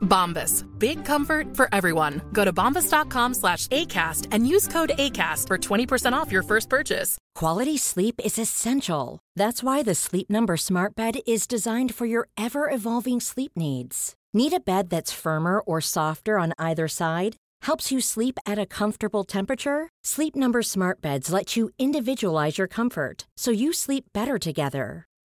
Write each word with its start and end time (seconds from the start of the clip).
Bombas. 0.00 0.64
Big 0.78 1.04
comfort 1.04 1.56
for 1.56 1.68
everyone. 1.72 2.20
Go 2.32 2.44
to 2.44 2.52
bombas.com 2.52 3.34
slash 3.34 3.66
ACAST 3.68 4.26
and 4.32 4.46
use 4.46 4.68
code 4.68 4.92
ACAST 4.98 5.46
for 5.46 5.58
20% 5.58 6.12
off 6.12 6.32
your 6.32 6.42
first 6.42 6.68
purchase. 6.68 7.16
Quality 7.34 7.76
sleep 7.78 8.20
is 8.24 8.38
essential. 8.38 9.18
That's 9.36 9.62
why 9.62 9.82
the 9.82 9.94
Sleep 9.94 10.28
Number 10.28 10.56
Smart 10.56 10.94
Bed 10.94 11.20
is 11.26 11.46
designed 11.46 11.94
for 11.94 12.06
your 12.06 12.28
ever 12.36 12.68
evolving 12.68 13.20
sleep 13.20 13.52
needs. 13.56 14.14
Need 14.34 14.52
a 14.52 14.60
bed 14.60 14.90
that's 14.90 15.12
firmer 15.12 15.60
or 15.60 15.80
softer 15.80 16.38
on 16.38 16.52
either 16.58 16.86
side? 16.86 17.36
Helps 17.62 17.90
you 17.90 18.00
sleep 18.00 18.38
at 18.46 18.58
a 18.58 18.66
comfortable 18.66 19.24
temperature? 19.24 19.88
Sleep 20.04 20.36
Number 20.36 20.62
Smart 20.62 21.00
Beds 21.00 21.32
let 21.32 21.56
you 21.56 21.70
individualize 21.78 22.58
your 22.58 22.68
comfort 22.68 23.26
so 23.36 23.50
you 23.50 23.72
sleep 23.72 24.04
better 24.12 24.38
together. 24.38 25.06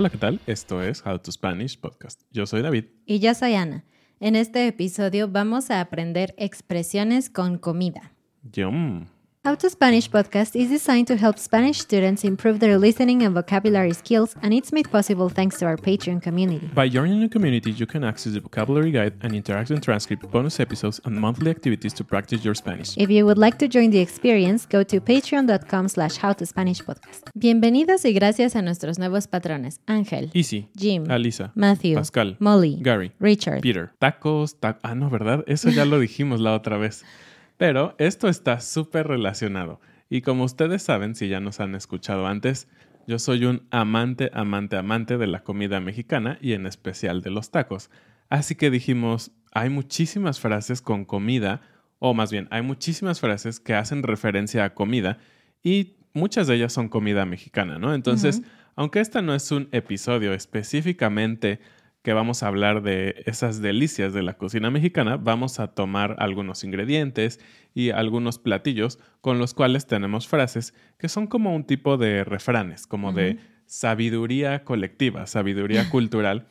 Hola, 0.00 0.08
¿qué 0.08 0.16
tal? 0.16 0.40
Esto 0.46 0.82
es 0.82 1.04
How 1.04 1.18
to 1.18 1.30
Spanish 1.30 1.78
Podcast. 1.78 2.22
Yo 2.30 2.46
soy 2.46 2.62
David. 2.62 2.86
Y 3.04 3.18
yo 3.18 3.34
soy 3.34 3.52
Ana. 3.52 3.84
En 4.18 4.34
este 4.34 4.66
episodio 4.66 5.28
vamos 5.28 5.70
a 5.70 5.82
aprender 5.82 6.34
expresiones 6.38 7.28
con 7.28 7.58
comida. 7.58 8.10
Yum. 8.50 9.08
How 9.42 9.54
to 9.54 9.70
Spanish 9.70 10.10
podcast 10.10 10.54
is 10.54 10.68
designed 10.68 11.06
to 11.06 11.16
help 11.16 11.38
Spanish 11.38 11.78
students 11.78 12.24
improve 12.24 12.60
their 12.60 12.76
listening 12.76 13.22
and 13.22 13.34
vocabulary 13.34 13.94
skills, 13.94 14.36
and 14.42 14.52
it's 14.52 14.70
made 14.70 14.90
possible 14.90 15.30
thanks 15.30 15.58
to 15.60 15.64
our 15.64 15.78
Patreon 15.78 16.20
community. 16.20 16.68
By 16.74 16.90
joining 16.90 17.20
the 17.20 17.28
community, 17.30 17.70
you 17.70 17.86
can 17.86 18.04
access 18.04 18.34
the 18.34 18.40
vocabulary 18.40 18.90
guide 18.90 19.14
and 19.22 19.32
interactive 19.32 19.80
transcript, 19.80 20.30
bonus 20.30 20.60
episodes, 20.60 21.00
and 21.06 21.18
monthly 21.18 21.50
activities 21.50 21.94
to 21.94 22.04
practice 22.04 22.44
your 22.44 22.54
Spanish. 22.54 22.98
If 22.98 23.08
you 23.08 23.24
would 23.24 23.38
like 23.38 23.56
to 23.60 23.66
join 23.66 23.88
the 23.88 24.00
experience, 24.00 24.66
go 24.66 24.82
to 24.82 25.00
patreon.com 25.00 25.88
slash 25.88 26.18
howtospanishpodcast. 26.18 27.30
Bienvenidos 27.34 28.04
y 28.04 28.12
gracias 28.12 28.54
a 28.56 28.60
nuestros 28.60 28.98
nuevos 28.98 29.26
patrones, 29.26 29.80
Ángel, 29.86 30.28
Easy, 30.34 30.68
Jim, 30.76 31.06
Alisa, 31.08 31.50
Matthew, 31.54 31.94
Pascal, 31.94 32.36
Molly, 32.40 32.76
Gary, 32.82 33.12
Richard, 33.18 33.62
Peter, 33.62 33.90
tacos, 34.00 34.60
ta 34.60 34.78
ah, 34.82 34.94
no, 34.94 35.08
¿verdad? 35.08 35.44
Eso 35.46 35.70
ya 35.70 35.86
lo 35.86 35.98
dijimos 35.98 36.40
la 36.40 36.54
otra 36.54 36.76
vez. 36.76 37.06
Pero 37.60 37.94
esto 37.98 38.30
está 38.30 38.58
súper 38.58 39.06
relacionado. 39.06 39.82
Y 40.08 40.22
como 40.22 40.44
ustedes 40.44 40.82
saben, 40.82 41.14
si 41.14 41.28
ya 41.28 41.40
nos 41.40 41.60
han 41.60 41.74
escuchado 41.74 42.26
antes, 42.26 42.68
yo 43.06 43.18
soy 43.18 43.44
un 43.44 43.66
amante, 43.70 44.30
amante, 44.32 44.78
amante 44.78 45.18
de 45.18 45.26
la 45.26 45.42
comida 45.42 45.78
mexicana 45.78 46.38
y 46.40 46.54
en 46.54 46.64
especial 46.64 47.20
de 47.20 47.28
los 47.28 47.50
tacos. 47.50 47.90
Así 48.30 48.54
que 48.54 48.70
dijimos, 48.70 49.32
hay 49.52 49.68
muchísimas 49.68 50.40
frases 50.40 50.80
con 50.80 51.04
comida, 51.04 51.60
o 51.98 52.14
más 52.14 52.32
bien, 52.32 52.48
hay 52.50 52.62
muchísimas 52.62 53.20
frases 53.20 53.60
que 53.60 53.74
hacen 53.74 54.04
referencia 54.04 54.64
a 54.64 54.72
comida 54.72 55.18
y 55.62 55.96
muchas 56.14 56.46
de 56.46 56.54
ellas 56.54 56.72
son 56.72 56.88
comida 56.88 57.26
mexicana, 57.26 57.78
¿no? 57.78 57.92
Entonces, 57.92 58.40
aunque 58.74 59.00
este 59.00 59.20
no 59.20 59.34
es 59.34 59.52
un 59.52 59.68
episodio 59.72 60.32
específicamente 60.32 61.60
que 62.02 62.12
vamos 62.12 62.42
a 62.42 62.48
hablar 62.48 62.82
de 62.82 63.22
esas 63.26 63.60
delicias 63.60 64.12
de 64.14 64.22
la 64.22 64.34
cocina 64.38 64.70
mexicana, 64.70 65.16
vamos 65.16 65.60
a 65.60 65.68
tomar 65.68 66.16
algunos 66.18 66.64
ingredientes 66.64 67.40
y 67.74 67.90
algunos 67.90 68.38
platillos 68.38 68.98
con 69.20 69.38
los 69.38 69.54
cuales 69.54 69.86
tenemos 69.86 70.26
frases 70.26 70.74
que 70.98 71.08
son 71.08 71.26
como 71.26 71.54
un 71.54 71.64
tipo 71.64 71.98
de 71.98 72.24
refranes, 72.24 72.86
como 72.86 73.12
de 73.12 73.38
sabiduría 73.66 74.64
colectiva, 74.64 75.26
sabiduría 75.26 75.88
cultural, 75.90 76.46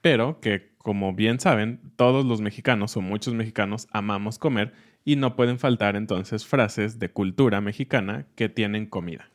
pero 0.00 0.40
que 0.40 0.70
como 0.78 1.12
bien 1.12 1.38
saben, 1.40 1.78
todos 1.96 2.24
los 2.24 2.40
mexicanos 2.40 2.96
o 2.96 3.02
muchos 3.02 3.34
mexicanos 3.34 3.86
amamos 3.92 4.38
comer 4.38 4.72
y 5.04 5.16
no 5.16 5.36
pueden 5.36 5.58
faltar 5.58 5.94
entonces 5.94 6.46
frases 6.46 6.98
de 6.98 7.10
cultura 7.10 7.60
mexicana 7.60 8.26
que 8.34 8.48
tienen 8.48 8.86
comida. 8.86 9.28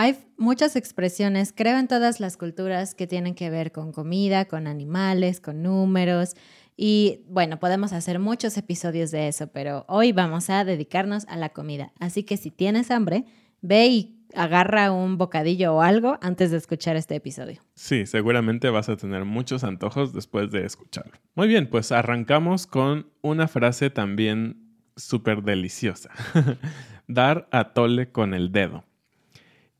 Hay 0.00 0.16
muchas 0.36 0.76
expresiones, 0.76 1.52
creo 1.52 1.76
en 1.76 1.88
todas 1.88 2.20
las 2.20 2.36
culturas 2.36 2.94
que 2.94 3.08
tienen 3.08 3.34
que 3.34 3.50
ver 3.50 3.72
con 3.72 3.90
comida, 3.90 4.44
con 4.44 4.68
animales, 4.68 5.40
con 5.40 5.64
números. 5.64 6.36
Y 6.76 7.24
bueno, 7.26 7.58
podemos 7.58 7.92
hacer 7.92 8.20
muchos 8.20 8.56
episodios 8.58 9.10
de 9.10 9.26
eso, 9.26 9.48
pero 9.48 9.84
hoy 9.88 10.12
vamos 10.12 10.50
a 10.50 10.64
dedicarnos 10.64 11.26
a 11.26 11.36
la 11.36 11.48
comida. 11.48 11.90
Así 11.98 12.22
que 12.22 12.36
si 12.36 12.52
tienes 12.52 12.92
hambre, 12.92 13.24
ve 13.60 13.88
y 13.88 14.24
agarra 14.36 14.92
un 14.92 15.18
bocadillo 15.18 15.74
o 15.74 15.82
algo 15.82 16.16
antes 16.22 16.52
de 16.52 16.58
escuchar 16.58 16.94
este 16.94 17.16
episodio. 17.16 17.60
Sí, 17.74 18.06
seguramente 18.06 18.70
vas 18.70 18.88
a 18.88 18.96
tener 18.96 19.24
muchos 19.24 19.64
antojos 19.64 20.12
después 20.12 20.52
de 20.52 20.64
escucharlo. 20.64 21.14
Muy 21.34 21.48
bien, 21.48 21.68
pues 21.68 21.90
arrancamos 21.90 22.68
con 22.68 23.10
una 23.20 23.48
frase 23.48 23.90
también 23.90 24.62
súper 24.94 25.42
deliciosa. 25.42 26.10
Dar 27.08 27.48
atole 27.50 28.12
con 28.12 28.32
el 28.32 28.52
dedo. 28.52 28.84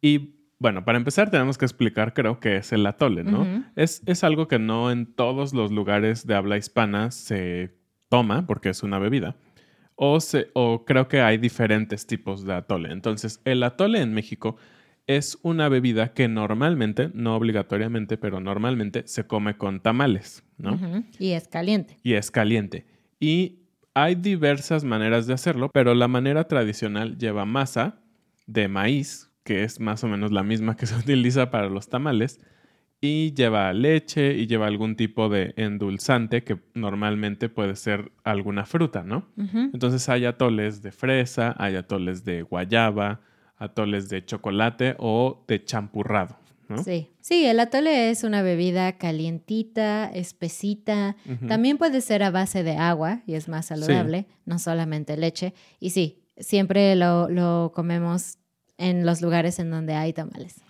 Y 0.00 0.36
bueno, 0.59 0.84
para 0.84 0.98
empezar 0.98 1.31
tenemos 1.31 1.56
que 1.56 1.64
explicar, 1.64 2.14
creo 2.14 2.41
que 2.41 2.56
es 2.56 2.72
el 2.72 2.84
atole, 2.86 3.22
¿no? 3.25 3.64
es, 3.76 4.03
es 4.06 4.25
algo 4.25 4.48
que 4.48 4.59
no 4.59 4.91
en 4.91 5.06
todos 5.14 5.54
los 5.54 5.70
lugares 5.70 6.26
de 6.26 6.34
habla 6.34 6.56
hispana 6.56 7.10
se 7.10 7.76
toma 8.09 8.47
porque 8.47 8.70
es 8.70 8.82
una 8.82 8.98
bebida. 8.98 9.36
O, 9.94 10.20
se, 10.20 10.50
o 10.54 10.84
creo 10.84 11.09
que 11.09 11.20
hay 11.20 11.38
diferentes 11.38 12.06
tipos 12.06 12.44
de 12.44 12.54
atole. 12.54 12.92
Entonces, 12.92 13.41
el 13.44 13.62
atole 13.64 14.00
en 14.00 14.14
México 14.14 14.56
es 15.09 15.38
una 15.42 15.69
bebida 15.69 16.12
que 16.12 16.28
normalmente, 16.28 17.10
no 17.15 17.34
obligatoriamente, 17.34 18.16
pero 18.19 18.41
normalmente 18.41 19.04
se 19.06 19.26
come 19.26 19.56
con 19.56 19.80
tamales, 19.80 20.44
¿no? 20.59 20.78
Y 21.19 21.32
es 21.32 21.48
caliente. 21.48 21.97
y 22.03 22.12
es 22.12 22.30
caliente. 22.30 22.86
Y 23.18 23.62
hay 23.95 24.15
diversas 24.15 24.84
maneras 24.84 25.27
de 25.27 25.34
hacerlo, 25.34 25.71
pero 25.72 25.95
la 25.95 26.06
manera 26.09 26.45
tradicional 26.45 27.16
lleva 27.16 27.45
masa 27.47 28.00
de 28.47 28.68
maíz, 28.68 29.28
que 29.48 29.65
es 29.65 29.80
más 29.80 30.04
o 30.04 30.09
menos 30.09 30.30
la 30.30 30.42
misma 30.42 30.77
que 30.77 30.84
se 30.84 30.95
utiliza 31.03 31.50
para 31.50 31.71
los 31.71 31.89
tamales, 31.89 32.39
y 33.00 33.33
lleva 33.33 33.72
leche 33.72 34.34
y 34.34 34.47
lleva 34.47 34.66
algún 34.66 34.95
tipo 34.95 35.30
de 35.30 35.54
endulzante 35.56 36.45
que 36.45 36.59
normalmente 36.74 37.48
puede 37.48 37.74
ser 37.74 38.12
alguna 38.24 38.66
fruta, 38.66 39.04
¿no? 39.04 39.27
Entonces 39.72 40.06
hay 40.10 40.27
atoles 40.27 40.83
de 40.83 40.92
fresa, 40.92 41.54
hay 41.59 41.77
atoles 41.77 42.24
de 42.24 42.42
guayaba, 42.42 43.21
atoles 43.56 44.10
de 44.10 44.22
chocolate 44.22 44.97
o 44.98 45.45
de 45.48 45.65
champurrado, 45.65 46.36
¿no? 46.68 46.83
Sí. 46.83 47.09
Sí, 47.21 47.47
el 47.47 47.60
atole 47.60 48.10
es 48.10 48.24
una 48.24 48.42
bebida 48.42 48.98
calientita, 48.98 50.10
espesita. 50.12 51.16
También 51.47 51.78
puede 51.78 52.00
ser 52.00 52.22
a 52.22 52.30
base 52.30 52.65
de 52.65 52.77
agua 52.77 53.22
y 53.27 53.34
es 53.34 53.48
más 53.48 53.66
saludable, 53.66 54.27
no 54.45 54.59
solamente 54.59 55.16
leche. 55.16 55.54
Y 55.78 55.91
sí, 55.91 56.24
siempre 56.36 56.97
lo, 56.97 57.30
lo 57.30 57.71
comemos 57.74 58.39
en 58.78 59.04
los 59.04 59.21
lugares 59.21 59.59
en 59.59 59.71
donde 59.71 59.95
hay 59.95 60.13
tamales. 60.13 60.63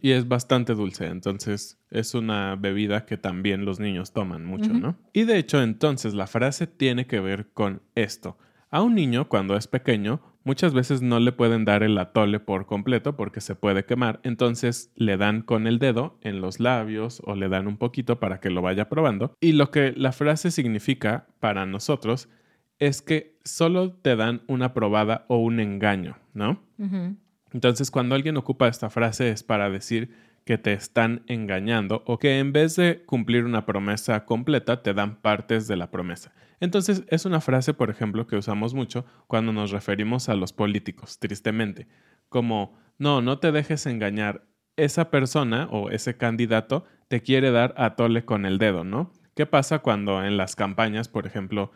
Y 0.00 0.12
es 0.12 0.26
bastante 0.26 0.72
dulce, 0.72 1.06
entonces 1.06 1.78
es 1.90 2.14
una 2.14 2.56
bebida 2.56 3.04
que 3.04 3.18
también 3.18 3.66
los 3.66 3.78
niños 3.78 4.14
toman 4.14 4.42
mucho, 4.42 4.72
¿no? 4.72 4.96
Y 5.12 5.24
de 5.24 5.36
hecho, 5.36 5.62
entonces 5.62 6.14
la 6.14 6.26
frase 6.26 6.66
tiene 6.66 7.06
que 7.06 7.20
ver 7.20 7.48
con 7.52 7.82
esto. 7.94 8.38
A 8.70 8.80
un 8.80 8.94
niño, 8.94 9.28
cuando 9.28 9.54
es 9.54 9.66
pequeño, 9.66 10.22
muchas 10.44 10.72
veces 10.72 11.02
no 11.02 11.20
le 11.20 11.32
pueden 11.32 11.66
dar 11.66 11.82
el 11.82 11.98
atole 11.98 12.40
por 12.40 12.64
completo 12.64 13.16
porque 13.16 13.42
se 13.42 13.54
puede 13.54 13.84
quemar, 13.84 14.20
entonces 14.22 14.92
le 14.96 15.18
dan 15.18 15.42
con 15.42 15.66
el 15.66 15.78
dedo 15.78 16.18
en 16.22 16.40
los 16.40 16.58
labios 16.58 17.20
o 17.26 17.34
le 17.34 17.50
dan 17.50 17.66
un 17.66 17.76
poquito 17.76 18.18
para 18.18 18.40
que 18.40 18.48
lo 18.48 18.62
vaya 18.62 18.88
probando. 18.88 19.34
Y 19.40 19.52
lo 19.52 19.70
que 19.70 19.92
la 19.92 20.12
frase 20.12 20.50
significa 20.50 21.26
para 21.38 21.66
nosotros 21.66 22.30
es 22.78 23.02
que 23.02 23.36
solo 23.44 23.92
te 23.92 24.16
dan 24.16 24.40
una 24.46 24.72
probada 24.72 25.26
o 25.28 25.36
un 25.36 25.60
engaño, 25.60 26.16
¿no? 26.32 26.62
Ujú. 26.78 27.16
Entonces, 27.52 27.90
cuando 27.90 28.14
alguien 28.14 28.36
ocupa 28.36 28.68
esta 28.68 28.90
frase 28.90 29.30
es 29.30 29.42
para 29.42 29.70
decir 29.70 30.14
que 30.44 30.58
te 30.58 30.72
están 30.72 31.22
engañando 31.26 32.02
o 32.06 32.18
que 32.18 32.38
en 32.38 32.52
vez 32.52 32.76
de 32.76 33.04
cumplir 33.04 33.44
una 33.44 33.66
promesa 33.66 34.24
completa, 34.24 34.82
te 34.82 34.94
dan 34.94 35.16
partes 35.16 35.66
de 35.66 35.76
la 35.76 35.90
promesa. 35.90 36.32
Entonces, 36.60 37.04
es 37.08 37.24
una 37.24 37.40
frase, 37.40 37.74
por 37.74 37.90
ejemplo, 37.90 38.26
que 38.26 38.36
usamos 38.36 38.72
mucho 38.72 39.04
cuando 39.26 39.52
nos 39.52 39.72
referimos 39.72 40.28
a 40.28 40.36
los 40.36 40.52
políticos, 40.52 41.18
tristemente, 41.18 41.88
como, 42.28 42.78
no, 42.98 43.20
no 43.20 43.38
te 43.38 43.52
dejes 43.52 43.86
engañar, 43.86 44.46
esa 44.76 45.10
persona 45.10 45.68
o 45.70 45.90
ese 45.90 46.16
candidato 46.16 46.84
te 47.08 47.22
quiere 47.22 47.50
dar 47.50 47.74
atole 47.76 48.24
con 48.24 48.44
el 48.46 48.58
dedo, 48.58 48.84
¿no? 48.84 49.12
¿Qué 49.34 49.46
pasa 49.46 49.80
cuando 49.80 50.24
en 50.24 50.36
las 50.36 50.54
campañas, 50.54 51.08
por 51.08 51.26
ejemplo, 51.26 51.72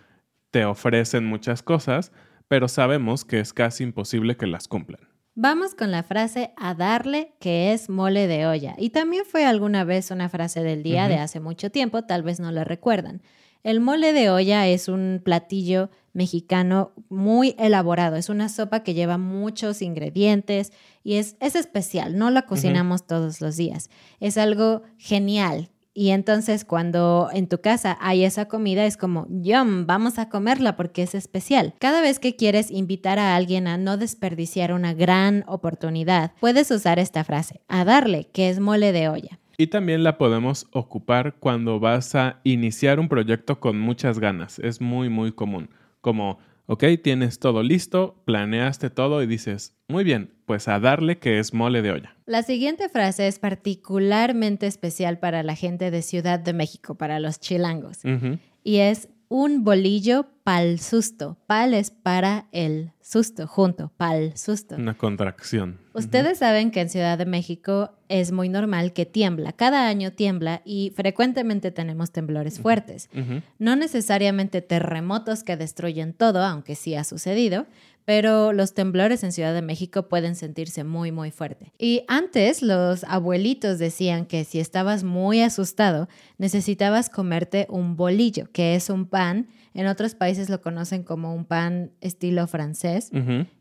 te 0.51 0.65
ofrecen 0.65 1.25
muchas 1.27 1.63
cosas, 1.63 2.13
pero 2.49 2.69
sabemos 2.69 3.25
que 3.25 3.41
es 3.41 3.53
casi 3.53 3.85
imposible 3.85 4.37
que 4.37 4.47
las 4.47 4.69
cumplan? 4.69 5.10
Vamos 5.35 5.75
con 5.75 5.91
la 5.91 6.03
frase 6.03 6.53
a 6.57 6.75
darle, 6.75 7.35
que 7.39 7.73
es 7.73 7.89
mole 7.89 8.27
de 8.27 8.47
olla. 8.47 8.75
Y 8.79 8.91
también 8.91 9.25
fue 9.25 9.45
alguna 9.45 9.85
vez 9.85 10.11
una 10.11 10.29
frase 10.29 10.63
del 10.63 10.83
día 10.83 11.09
de 11.09 11.17
hace 11.17 11.41
mucho 11.41 11.71
tiempo, 11.71 12.03
tal 12.03 12.23
vez 12.23 12.41
no 12.41 12.51
la 12.51 12.65
recuerdan. 12.65 13.23
El 13.63 13.81
mole 13.81 14.13
de 14.13 14.31
olla 14.31 14.67
es 14.67 14.89
un 14.89 15.21
platillo 15.23 15.91
mexicano 16.13 16.93
muy 17.09 17.55
elaborado. 17.59 18.17
Es 18.17 18.29
una 18.29 18.49
sopa 18.49 18.83
que 18.83 18.95
lleva 18.95 19.19
muchos 19.19 19.83
ingredientes 19.83 20.73
y 21.05 21.15
es, 21.15 21.37
es 21.41 21.55
especial. 21.55 22.17
No 22.17 22.31
la 22.31 22.47
cocinamos 22.47 23.07
todos 23.07 23.41
los 23.41 23.57
días. 23.57 23.91
Es 24.19 24.39
algo 24.39 24.83
genial. 24.97 25.71
Y 26.01 26.13
entonces 26.13 26.65
cuando 26.65 27.29
en 27.31 27.47
tu 27.47 27.61
casa 27.61 27.99
hay 28.01 28.25
esa 28.25 28.49
comida 28.49 28.87
es 28.87 28.97
como, 28.97 29.27
yum, 29.29 29.85
vamos 29.85 30.19
a 30.19 30.31
comerla 30.31 30.75
porque 30.75 31.03
es 31.03 31.15
especial. 31.15 31.75
Cada 31.79 32.01
vez 32.01 32.19
que 32.19 32.37
quieres 32.37 32.71
invitar 32.71 33.19
a 33.19 33.37
alguien 33.37 33.69
a 33.69 33.77
no 33.77 33.99
desperdiciar 33.99 34.73
una 34.73 34.95
gran 34.95 35.45
oportunidad, 35.47 36.33
puedes 36.41 36.71
usar 36.71 36.99
esta 36.99 37.23
frase, 37.23 37.61
a 37.69 37.85
darle, 37.85 38.29
que 38.33 38.49
es 38.49 38.61
mole 38.61 38.93
de 38.93 39.11
olla. 39.11 39.39
Y 39.59 39.67
también 39.67 40.03
la 40.03 40.17
podemos 40.17 40.69
ocupar 40.73 41.35
cuando 41.39 41.79
vas 41.81 42.15
a 42.15 42.41
iniciar 42.45 42.99
un 42.99 43.11
proyecto 43.11 43.61
con 43.61 43.79
muchas 43.79 44.19
ganas. 44.19 44.59
Es 44.59 44.81
muy, 44.81 45.11
muy 45.11 45.33
común. 45.33 45.69
Como, 46.01 46.39
ok, 46.71 46.85
tienes 47.03 47.41
todo 47.41 47.65
listo, 47.65 48.23
planeaste 48.27 48.91
todo 48.91 49.25
y 49.25 49.27
dices, 49.27 49.77
muy 49.89 50.05
bien, 50.05 50.35
pues 50.47 50.69
a 50.69 50.79
darle 50.79 51.19
que 51.19 51.41
es 51.41 51.53
mole 51.53 51.83
de 51.83 51.91
olla. 51.91 52.17
La 52.27 52.45
siguiente 52.45 52.89
frase 52.89 53.27
es 53.27 53.41
particularmente 53.41 54.69
especial 54.69 55.19
para 55.19 55.43
la 55.43 55.57
gente 55.57 55.91
de 55.91 56.01
Ciudad 56.03 56.39
de 56.39 56.53
México, 56.53 56.95
para 56.95 57.19
los 57.19 57.41
chilangos. 57.41 57.99
Y 58.63 58.77
es 58.77 59.09
un 59.31 59.63
bolillo 59.63 60.27
pal 60.43 60.81
susto. 60.81 61.39
Pal 61.47 61.73
es 61.73 61.93
para 61.93 62.49
el 62.51 62.91
susto, 63.01 63.47
junto, 63.47 63.93
pal 63.97 64.37
susto. 64.37 64.75
Una 64.75 64.95
contracción. 64.95 65.79
Ustedes 65.95 66.39
saben 66.39 66.73
que 66.73 66.81
en 66.81 66.91
Ciudad 66.91 67.17
de 67.17 67.27
México 67.27 67.93
es 68.09 68.33
muy 68.33 68.49
normal 68.49 68.93
que 68.93 69.07
tiembla. 69.07 69.53
Cada 69.53 69.87
año 69.87 70.11
tiembla 70.13 70.63
y 70.65 70.93
frecuentemente 70.97 71.71
tenemos 71.71 72.11
temblores 72.11 72.59
fuertes. 72.59 73.09
No 73.61 73.77
necesariamente 73.77 74.63
terremotos 74.63 75.45
que 75.45 75.57
destruyen 75.57 76.13
todo, 76.13 76.43
aunque 76.43 76.75
sí 76.75 76.97
ha 76.97 77.05
sucedido, 77.05 77.67
pero 78.05 78.53
los 78.53 78.75
temblores 78.75 79.23
en 79.23 79.33
Ciudad 79.33 79.55
de 79.55 79.63
México 79.63 80.09
pueden 80.09 80.35
sentirse 80.35 80.85
muy, 80.85 81.13
muy 81.13 81.31
fuerte. 81.31 81.73
Y 81.79 82.03
antes 82.09 82.63
los 82.63 83.05
abuelitos 83.05 83.79
decían 83.79 84.27
que 84.27 84.45
si 84.45 84.61
estabas 84.61 85.05
muy 85.05 85.43
asustado, 85.43 86.09
necesitabas 86.39 87.11
comerte 87.11 87.67
un 87.69 87.97
bolillo, 87.97 88.49
que 88.53 88.75
es 88.75 88.91
un 88.91 89.07
pan. 89.07 89.49
En 89.73 89.87
otros 89.87 90.15
países 90.15 90.51
lo 90.51 90.61
conocen 90.61 91.05
como 91.05 91.35
un 91.35 91.45
pan 91.45 91.93
estilo 92.01 92.47
francés. 92.49 93.11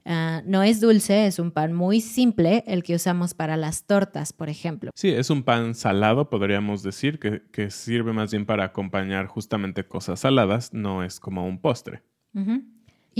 Ah, 0.05 0.41
no 0.45 0.63
es 0.63 0.81
dulce, 0.81 1.27
es 1.27 1.37
un 1.37 1.51
pan 1.51 1.73
muy 1.73 2.01
simple, 2.01 2.63
el 2.65 2.81
que 2.81 2.95
usamos 2.95 3.35
para 3.35 3.57
las 3.57 3.85
tortas, 3.85 4.33
por 4.33 4.49
ejemplo. 4.49 4.89
Sí, 4.95 5.09
es 5.09 5.29
un 5.29 5.43
pan 5.43 5.75
salado, 5.75 6.29
podríamos 6.29 6.81
decir, 6.81 7.19
que, 7.19 7.43
que 7.51 7.69
sirve 7.69 8.13
más 8.13 8.31
bien 8.31 8.45
para 8.45 8.63
acompañar 8.63 9.27
justamente 9.27 9.87
cosas 9.87 10.21
saladas, 10.21 10.73
no 10.73 11.03
es 11.03 11.19
como 11.19 11.45
un 11.45 11.59
postre. 11.61 12.01
Ujú. 12.33 12.63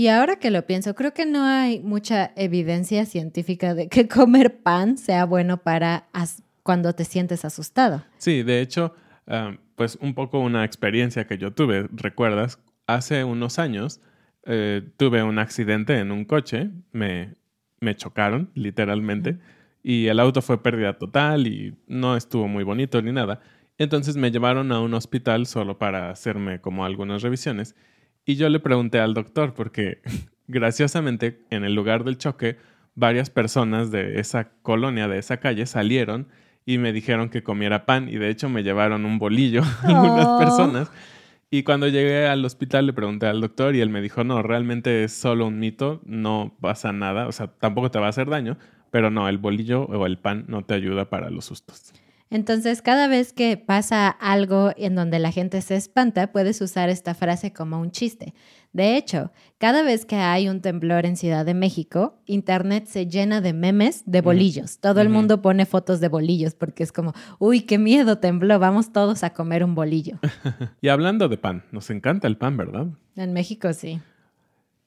Y 0.00 0.08
ahora 0.08 0.36
que 0.36 0.50
lo 0.50 0.64
pienso, 0.64 0.94
creo 0.94 1.12
que 1.12 1.26
no 1.26 1.44
hay 1.44 1.80
mucha 1.80 2.32
evidencia 2.34 3.04
científica 3.04 3.74
de 3.74 3.90
que 3.90 4.08
comer 4.08 4.62
pan 4.62 4.96
sea 4.96 5.26
bueno 5.26 5.58
para 5.58 6.08
as- 6.14 6.42
cuando 6.62 6.94
te 6.94 7.04
sientes 7.04 7.44
asustado. 7.44 8.02
Sí, 8.16 8.42
de 8.42 8.62
hecho, 8.62 8.94
ah, 9.26 9.58
pues 9.76 9.98
un 10.00 10.14
poco 10.14 10.40
una 10.40 10.64
experiencia 10.64 11.26
que 11.26 11.36
yo 11.36 11.52
tuve, 11.52 11.86
¿recuerdas? 11.92 12.58
Hace 12.86 13.24
unos 13.24 13.58
años 13.58 14.00
eh, 14.46 14.80
tuve 14.96 15.22
un 15.22 15.38
accidente 15.38 15.98
en 15.98 16.12
un 16.12 16.24
coche, 16.24 16.70
me, 16.92 17.34
me 17.80 17.94
chocaron 17.94 18.50
literalmente 18.54 19.36
y 19.82 20.06
el 20.06 20.18
auto 20.18 20.40
fue 20.40 20.62
pérdida 20.62 20.96
total 20.96 21.46
y 21.46 21.76
no 21.86 22.16
estuvo 22.16 22.48
muy 22.48 22.64
bonito 22.64 23.02
ni 23.02 23.12
nada. 23.12 23.42
Entonces 23.76 24.16
me 24.16 24.30
llevaron 24.30 24.72
a 24.72 24.80
un 24.80 24.94
hospital 24.94 25.44
solo 25.44 25.76
para 25.76 26.08
hacerme 26.08 26.62
como 26.62 26.86
algunas 26.86 27.20
revisiones 27.20 27.76
y 28.24 28.36
yo 28.36 28.48
le 28.48 28.60
pregunté 28.60 28.98
al 29.00 29.14
doctor 29.14 29.54
porque 29.54 30.00
graciosamente 30.48 31.44
en 31.50 31.64
el 31.64 31.74
lugar 31.74 32.04
del 32.04 32.18
choque 32.18 32.56
varias 32.94 33.30
personas 33.30 33.90
de 33.90 34.20
esa 34.20 34.50
colonia, 34.62 35.08
de 35.08 35.18
esa 35.18 35.38
calle 35.38 35.66
salieron 35.66 36.28
y 36.66 36.78
me 36.78 36.92
dijeron 36.92 37.30
que 37.30 37.42
comiera 37.42 37.86
pan 37.86 38.08
y 38.08 38.16
de 38.16 38.28
hecho 38.30 38.48
me 38.48 38.62
llevaron 38.62 39.04
un 39.06 39.18
bolillo 39.18 39.62
algunas 39.82 40.26
Oh. 40.26 40.38
personas. 40.38 40.90
Y 41.52 41.64
cuando 41.64 41.88
llegué 41.88 42.28
al 42.28 42.44
hospital 42.44 42.86
le 42.86 42.92
pregunté 42.92 43.26
al 43.26 43.40
doctor 43.40 43.74
y 43.74 43.80
él 43.80 43.88
me 43.90 44.00
dijo, 44.00 44.22
no, 44.22 44.40
realmente 44.42 45.02
es 45.02 45.12
solo 45.12 45.46
un 45.48 45.58
mito, 45.58 46.00
no 46.04 46.54
pasa 46.60 46.92
nada, 46.92 47.26
o 47.26 47.32
sea, 47.32 47.48
tampoco 47.48 47.90
te 47.90 47.98
va 47.98 48.06
a 48.06 48.10
hacer 48.10 48.28
daño, 48.30 48.56
pero 48.92 49.10
no, 49.10 49.28
el 49.28 49.38
bolillo 49.38 49.82
o 49.82 50.06
el 50.06 50.16
pan 50.18 50.44
no 50.46 50.64
te 50.64 50.74
ayuda 50.74 51.10
para 51.10 51.28
los 51.30 51.46
sustos. 51.46 51.92
Entonces, 52.30 52.80
cada 52.80 53.08
vez 53.08 53.32
que 53.32 53.56
pasa 53.56 54.08
algo 54.08 54.70
en 54.76 54.94
donde 54.94 55.18
la 55.18 55.32
gente 55.32 55.60
se 55.62 55.74
espanta, 55.74 56.30
puedes 56.30 56.60
usar 56.60 56.88
esta 56.88 57.12
frase 57.14 57.52
como 57.52 57.80
un 57.80 57.90
chiste. 57.90 58.34
De 58.72 58.96
hecho, 58.96 59.32
cada 59.58 59.82
vez 59.82 60.06
que 60.06 60.14
hay 60.14 60.48
un 60.48 60.60
temblor 60.60 61.06
en 61.06 61.16
Ciudad 61.16 61.44
de 61.44 61.54
México, 61.54 62.22
Internet 62.26 62.86
se 62.86 63.08
llena 63.08 63.40
de 63.40 63.52
memes 63.52 64.04
de 64.06 64.20
bolillos. 64.20 64.78
Todo 64.78 65.00
el 65.00 65.08
mundo 65.08 65.42
pone 65.42 65.66
fotos 65.66 65.98
de 65.98 66.06
bolillos 66.06 66.54
porque 66.54 66.84
es 66.84 66.92
como, 66.92 67.14
uy, 67.40 67.62
qué 67.62 67.78
miedo 67.78 68.18
tembló, 68.18 68.60
vamos 68.60 68.92
todos 68.92 69.24
a 69.24 69.30
comer 69.30 69.64
un 69.64 69.74
bolillo. 69.74 70.18
Y 70.80 70.88
hablando 70.88 71.28
de 71.28 71.36
pan, 71.36 71.64
nos 71.72 71.90
encanta 71.90 72.28
el 72.28 72.36
pan, 72.36 72.56
¿verdad? 72.56 72.86
En 73.16 73.32
México 73.32 73.72
sí. 73.72 74.00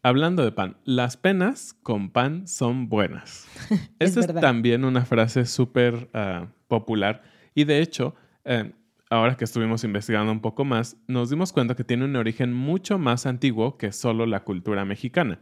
Hablando 0.01 0.43
de 0.43 0.51
pan, 0.51 0.77
las 0.85 1.17
penas 1.17 1.75
con 1.83 2.09
pan 2.09 2.47
son 2.47 2.88
buenas. 2.88 3.47
Es 4.00 4.15
Esta 4.15 4.33
es 4.33 4.41
también 4.41 4.85
una 4.85 5.05
frase 5.05 5.45
súper 5.45 6.09
ah, 6.13 6.47
popular 6.67 7.32
y 7.55 7.63
de 7.65 7.81
hecho, 7.81 8.15
eh, 8.45 8.72
ahora 9.10 9.36
que 9.36 9.43
estuvimos 9.43 9.83
investigando 9.83 10.31
un 10.31 10.41
poco 10.41 10.65
más, 10.65 10.98
nos 11.07 11.29
dimos 11.29 11.53
cuenta 11.53 11.75
que 11.75 11.83
tiene 11.83 12.05
un 12.05 12.15
origen 12.15 12.53
mucho 12.53 12.98
más 12.98 13.25
antiguo 13.25 13.77
que 13.77 13.91
solo 13.91 14.25
la 14.25 14.43
cultura 14.43 14.86
mexicana. 14.86 15.39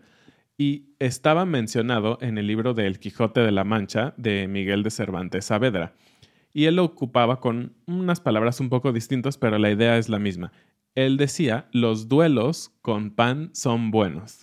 Y 0.57 0.93
estaba 0.99 1.45
mencionado 1.45 2.17
en 2.21 2.37
el 2.37 2.47
libro 2.47 2.73
de 2.73 2.85
El 2.85 2.99
Quijote 2.99 3.39
de 3.39 3.51
la 3.51 3.63
Mancha 3.63 4.13
de 4.17 4.47
Miguel 4.47 4.83
de 4.83 4.91
Cervantes 4.91 5.45
Saavedra. 5.45 5.95
Y 6.53 6.65
él 6.65 6.75
lo 6.75 6.83
ocupaba 6.83 7.39
con 7.39 7.73
unas 7.87 8.19
palabras 8.19 8.59
un 8.59 8.69
poco 8.69 8.91
distintas, 8.91 9.37
pero 9.37 9.57
la 9.57 9.71
idea 9.71 9.97
es 9.97 10.09
la 10.09 10.19
misma. 10.19 10.51
Él 10.93 11.15
decía, 11.15 11.69
los 11.71 12.09
duelos 12.09 12.73
con 12.81 13.11
pan 13.11 13.49
son 13.53 13.89
buenos. 13.91 14.39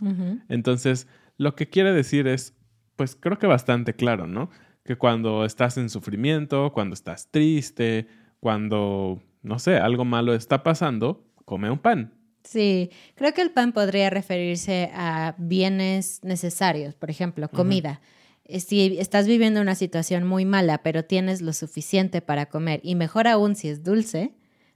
Entonces, 0.49 1.07
lo 1.37 1.55
que 1.55 1.69
quiere 1.69 1.93
decir 1.93 2.27
es, 2.27 2.57
pues 2.97 3.15
creo 3.15 3.39
que 3.39 3.47
bastante 3.47 3.95
claro, 3.95 4.27
¿no? 4.27 4.51
Que 4.89 4.97
cuando 4.97 5.45
estás 5.45 5.77
en 5.77 5.91
sufrimiento, 5.91 6.73
cuando 6.73 6.95
estás 6.95 7.31
triste, 7.31 8.07
cuando, 8.41 9.21
no 9.43 9.59
sé, 9.59 9.77
algo 9.77 10.07
malo 10.07 10.33
está 10.33 10.63
pasando, 10.63 11.27
come 11.45 11.71
un 11.71 11.79
pan. 11.79 12.15
Sí, 12.43 12.89
creo 13.15 13.35
que 13.35 13.43
el 13.43 13.51
pan 13.51 13.73
podría 13.73 14.09
referirse 14.09 14.91
a 14.95 15.35
bienes 15.37 16.21
necesarios, 16.23 16.95
por 16.95 17.11
ejemplo, 17.11 17.51
comida. 17.51 18.01
Eh, 18.47 18.61
Si 18.61 18.97
estás 18.99 19.27
viviendo 19.27 19.61
una 19.61 19.75
situación 19.75 20.27
muy 20.27 20.47
mala, 20.47 20.83
pero 20.83 21.05
tienes 21.05 21.43
lo 21.43 21.53
suficiente 21.53 22.23
para 22.23 22.47
comer, 22.47 22.81
y 22.83 22.95
mejor 22.95 23.29
aún 23.29 23.57
si 23.57 23.69
es 23.69 23.85
dulce, 23.85 24.33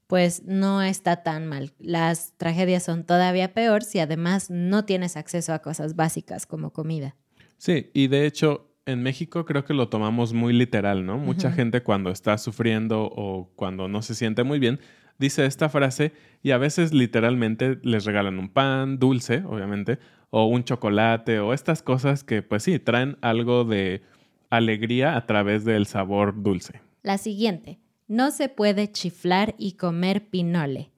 pues 0.09 0.43
no 0.45 0.83
está 0.83 1.23
tan 1.23 1.47
mal. 1.47 1.73
Las 1.79 2.35
tragedias 2.37 2.83
son 2.83 3.05
todavía 3.05 3.55
peor 3.55 3.83
si 3.83 3.99
además 3.99 4.51
no 4.51 4.85
tienes 4.85 5.17
acceso 5.17 5.55
a 5.55 5.61
cosas 5.61 5.97
básicas 5.97 6.45
como 6.45 6.71
comida. 6.71 7.17
Sí, 7.57 7.91
y 7.95 8.09
de 8.09 8.27
hecho, 8.27 8.72
en 8.87 9.03
México 9.03 9.45
creo 9.45 9.65
que 9.65 9.75
lo 9.75 9.89
tomamos 9.89 10.33
muy 10.33 10.53
literal, 10.53 11.07
¿no? 11.07 11.19
Mucha 11.19 11.53
gente 11.53 11.83
cuando 11.83 12.11
está 12.11 12.39
sufriendo 12.39 13.05
o 13.05 13.51
cuando 13.55 13.89
no 13.89 14.03
se 14.03 14.15
siente 14.15 14.43
muy 14.43 14.59
bien, 14.59 14.81
dice 15.19 15.47
esta 15.47 15.69
frase 15.69 16.13
y 16.43 16.51
a 16.51 16.59
veces 16.59 16.93
literalmente 16.93 17.79
les 17.83 18.05
regalan 18.05 18.39
un 18.39 18.49
pan 18.49 18.99
dulce, 18.99 19.43
obviamente, 19.47 19.99
o 20.31 20.47
un 20.47 20.65
chocolate 20.65 21.39
o 21.41 21.53
estas 21.53 21.83
cosas 21.83 22.25
que 22.25 22.43
pues 22.43 22.65
sí, 22.65 22.79
traen 22.79 23.17
algo 23.21 23.65
de 23.65 24.03
alegría 24.51 25.17
a 25.17 25.27
través 25.27 25.65
del 25.65 25.87
sabor 25.87 26.43
dulce. 26.43 26.81
La 27.03 27.19
siguiente, 27.19 27.79
no 28.09 28.31
se 28.31 28.49
puede 28.49 28.91
chiflar 28.91 29.55
y 29.59 29.73
comer 29.73 30.29
pinole. 30.29 30.91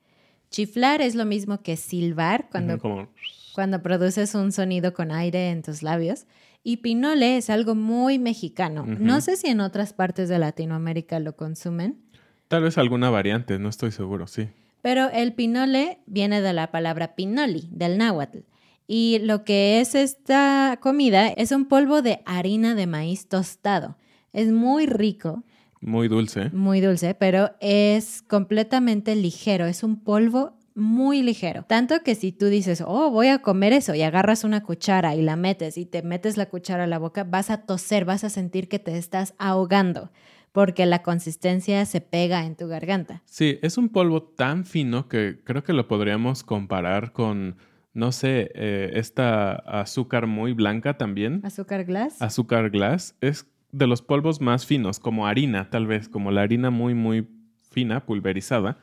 Chiflar 0.50 1.00
es 1.02 1.14
lo 1.14 1.24
mismo 1.24 1.62
que 1.62 1.76
silbar 1.76 2.48
cuando, 2.50 2.78
Como, 2.78 3.08
cuando 3.54 3.82
produces 3.82 4.34
un 4.34 4.52
sonido 4.52 4.94
con 4.94 5.10
aire 5.10 5.50
en 5.50 5.62
tus 5.62 5.82
labios. 5.82 6.26
Y 6.64 6.78
pinole 6.78 7.36
es 7.36 7.50
algo 7.50 7.74
muy 7.74 8.18
mexicano. 8.18 8.84
No 8.86 9.20
sé 9.20 9.36
si 9.36 9.48
en 9.48 9.60
otras 9.60 9.92
partes 9.92 10.28
de 10.28 10.38
Latinoamérica 10.38 11.20
lo 11.20 11.36
consumen, 11.36 12.00
tal 12.48 12.62
vez 12.64 12.78
alguna 12.78 13.10
variante, 13.10 13.58
no 13.58 13.68
estoy 13.68 13.92
seguro, 13.92 14.26
sí. 14.26 14.48
pero 14.82 15.10
el 15.10 15.34
pinole 15.34 15.98
viene 16.06 16.40
de 16.40 16.52
la 16.54 16.70
palabra 16.70 17.14
pinoli, 17.14 17.68
del 17.70 17.98
náhuatl. 17.98 18.38
Y 18.86 19.18
lo 19.22 19.44
que 19.44 19.80
es 19.80 19.94
esta 19.94 20.78
comida 20.80 21.28
es 21.28 21.52
un 21.52 21.66
polvo 21.66 22.02
de 22.02 22.20
harina 22.26 22.74
de 22.74 22.86
maíz 22.86 23.28
tostado. 23.28 23.96
Es 24.32 24.50
muy 24.50 24.86
rico, 24.86 25.42
Muy 25.80 26.08
dulce. 26.08 26.50
muy 26.50 26.80
dulce, 26.80 27.14
pero 27.14 27.52
es 27.60 28.22
completamente 28.22 29.14
ligero. 29.16 29.66
Es 29.66 29.82
un 29.82 30.00
polvo 30.02 30.56
muy 30.74 31.22
ligero. 31.22 31.64
Tanto 31.64 32.02
que 32.02 32.14
si 32.14 32.32
tú 32.32 32.46
dices, 32.46 32.82
oh, 32.86 33.10
voy 33.10 33.28
a 33.28 33.38
comer 33.38 33.72
eso 33.72 33.94
y 33.94 34.02
agarras 34.02 34.44
una 34.44 34.62
cuchara 34.62 35.14
y 35.14 35.22
la 35.22 35.36
metes 35.36 35.78
y 35.78 35.86
te 35.86 36.02
metes 36.02 36.36
la 36.36 36.46
cuchara 36.46 36.84
a 36.84 36.88
la 36.88 36.98
boca, 36.98 37.24
vas 37.24 37.50
a 37.50 37.62
toser, 37.62 38.04
vas 38.04 38.24
a 38.24 38.30
sentir 38.30 38.68
que 38.68 38.78
te 38.78 38.96
estás 38.96 39.34
ahogando 39.38 40.10
porque 40.54 40.86
la 40.86 41.02
consistencia 41.02 41.84
se 41.84 42.00
pega 42.00 42.46
en 42.46 42.54
tu 42.54 42.68
garganta. 42.68 43.22
Sí, 43.24 43.58
es 43.62 43.76
un 43.76 43.88
polvo 43.88 44.22
tan 44.22 44.64
fino 44.64 45.08
que 45.08 45.40
creo 45.42 45.64
que 45.64 45.72
lo 45.72 45.88
podríamos 45.88 46.44
comparar 46.44 47.10
con, 47.10 47.56
no 47.92 48.12
sé, 48.12 48.52
eh, 48.54 48.92
esta 48.94 49.52
azúcar 49.52 50.28
muy 50.28 50.52
blanca 50.52 50.96
también. 50.96 51.40
¿Azúcar 51.42 51.84
glass? 51.84 52.22
Azúcar 52.22 52.70
glass. 52.70 53.16
Es 53.20 53.50
de 53.72 53.88
los 53.88 54.00
polvos 54.00 54.40
más 54.40 54.64
finos, 54.64 55.00
como 55.00 55.26
harina, 55.26 55.70
tal 55.70 55.88
vez, 55.88 56.08
como 56.08 56.30
la 56.30 56.42
harina 56.42 56.70
muy, 56.70 56.94
muy 56.94 57.26
fina, 57.68 58.06
pulverizada. 58.06 58.78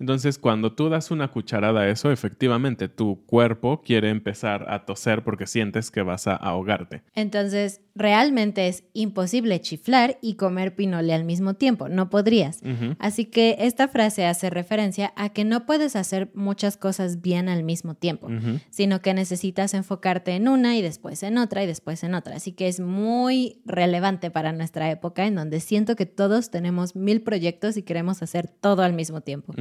Entonces, 0.00 0.38
cuando 0.38 0.72
tú 0.72 0.88
das 0.88 1.10
una 1.10 1.28
cucharada 1.28 1.82
a 1.82 1.88
eso, 1.88 2.10
efectivamente, 2.10 2.88
tu 2.88 3.24
cuerpo 3.26 3.82
quiere 3.82 4.10
empezar 4.10 4.66
a 4.68 4.84
toser 4.84 5.22
porque 5.22 5.46
sientes 5.46 5.90
que 5.90 6.02
vas 6.02 6.26
a 6.26 6.34
ahogarte. 6.34 7.02
Entonces, 7.14 7.80
realmente 7.94 8.66
es 8.66 8.84
imposible 8.92 9.60
chiflar 9.60 10.18
y 10.20 10.34
comer 10.34 10.74
pinole 10.74 11.14
al 11.14 11.24
mismo 11.24 11.54
tiempo, 11.54 11.88
no 11.88 12.10
podrías. 12.10 12.60
Así 12.98 13.26
que 13.26 13.56
esta 13.60 13.88
frase 13.88 14.26
hace 14.26 14.50
referencia 14.50 15.12
a 15.16 15.28
que 15.28 15.44
no 15.44 15.64
puedes 15.64 15.94
hacer 15.94 16.30
muchas 16.34 16.76
cosas 16.76 17.20
bien 17.20 17.48
al 17.48 17.62
mismo 17.62 17.94
tiempo, 17.94 18.28
sino 18.70 19.00
que 19.00 19.14
necesitas 19.14 19.74
enfocarte 19.74 20.32
en 20.32 20.48
una 20.48 20.76
y 20.76 20.82
después 20.82 21.22
en 21.22 21.38
otra 21.38 21.62
y 21.62 21.66
después 21.66 22.02
en 22.02 22.14
otra. 22.14 22.36
Así 22.36 22.52
que 22.52 22.68
es 22.68 22.80
muy 22.80 23.62
relevante 23.64 24.30
para 24.30 24.52
nuestra 24.52 24.90
época 24.90 25.26
en 25.26 25.36
donde 25.36 25.60
siento 25.60 25.94
que 25.94 26.06
todos 26.06 26.50
tenemos 26.50 26.96
mil 26.96 27.22
proyectos 27.22 27.76
y 27.76 27.82
queremos 27.82 28.22
hacer 28.22 28.48
todo 28.48 28.82
al 28.82 28.92
mismo 28.92 29.20
tiempo. 29.20 29.54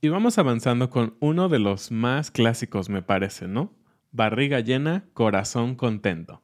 Y 0.00 0.08
vamos 0.08 0.38
avanzando 0.38 0.90
con 0.90 1.14
uno 1.20 1.48
de 1.48 1.58
los 1.58 1.90
más 1.90 2.30
clásicos, 2.30 2.88
me 2.88 3.02
parece, 3.02 3.48
¿no? 3.48 3.72
Barriga 4.12 4.60
llena, 4.60 5.04
corazón 5.14 5.74
contento. 5.74 6.42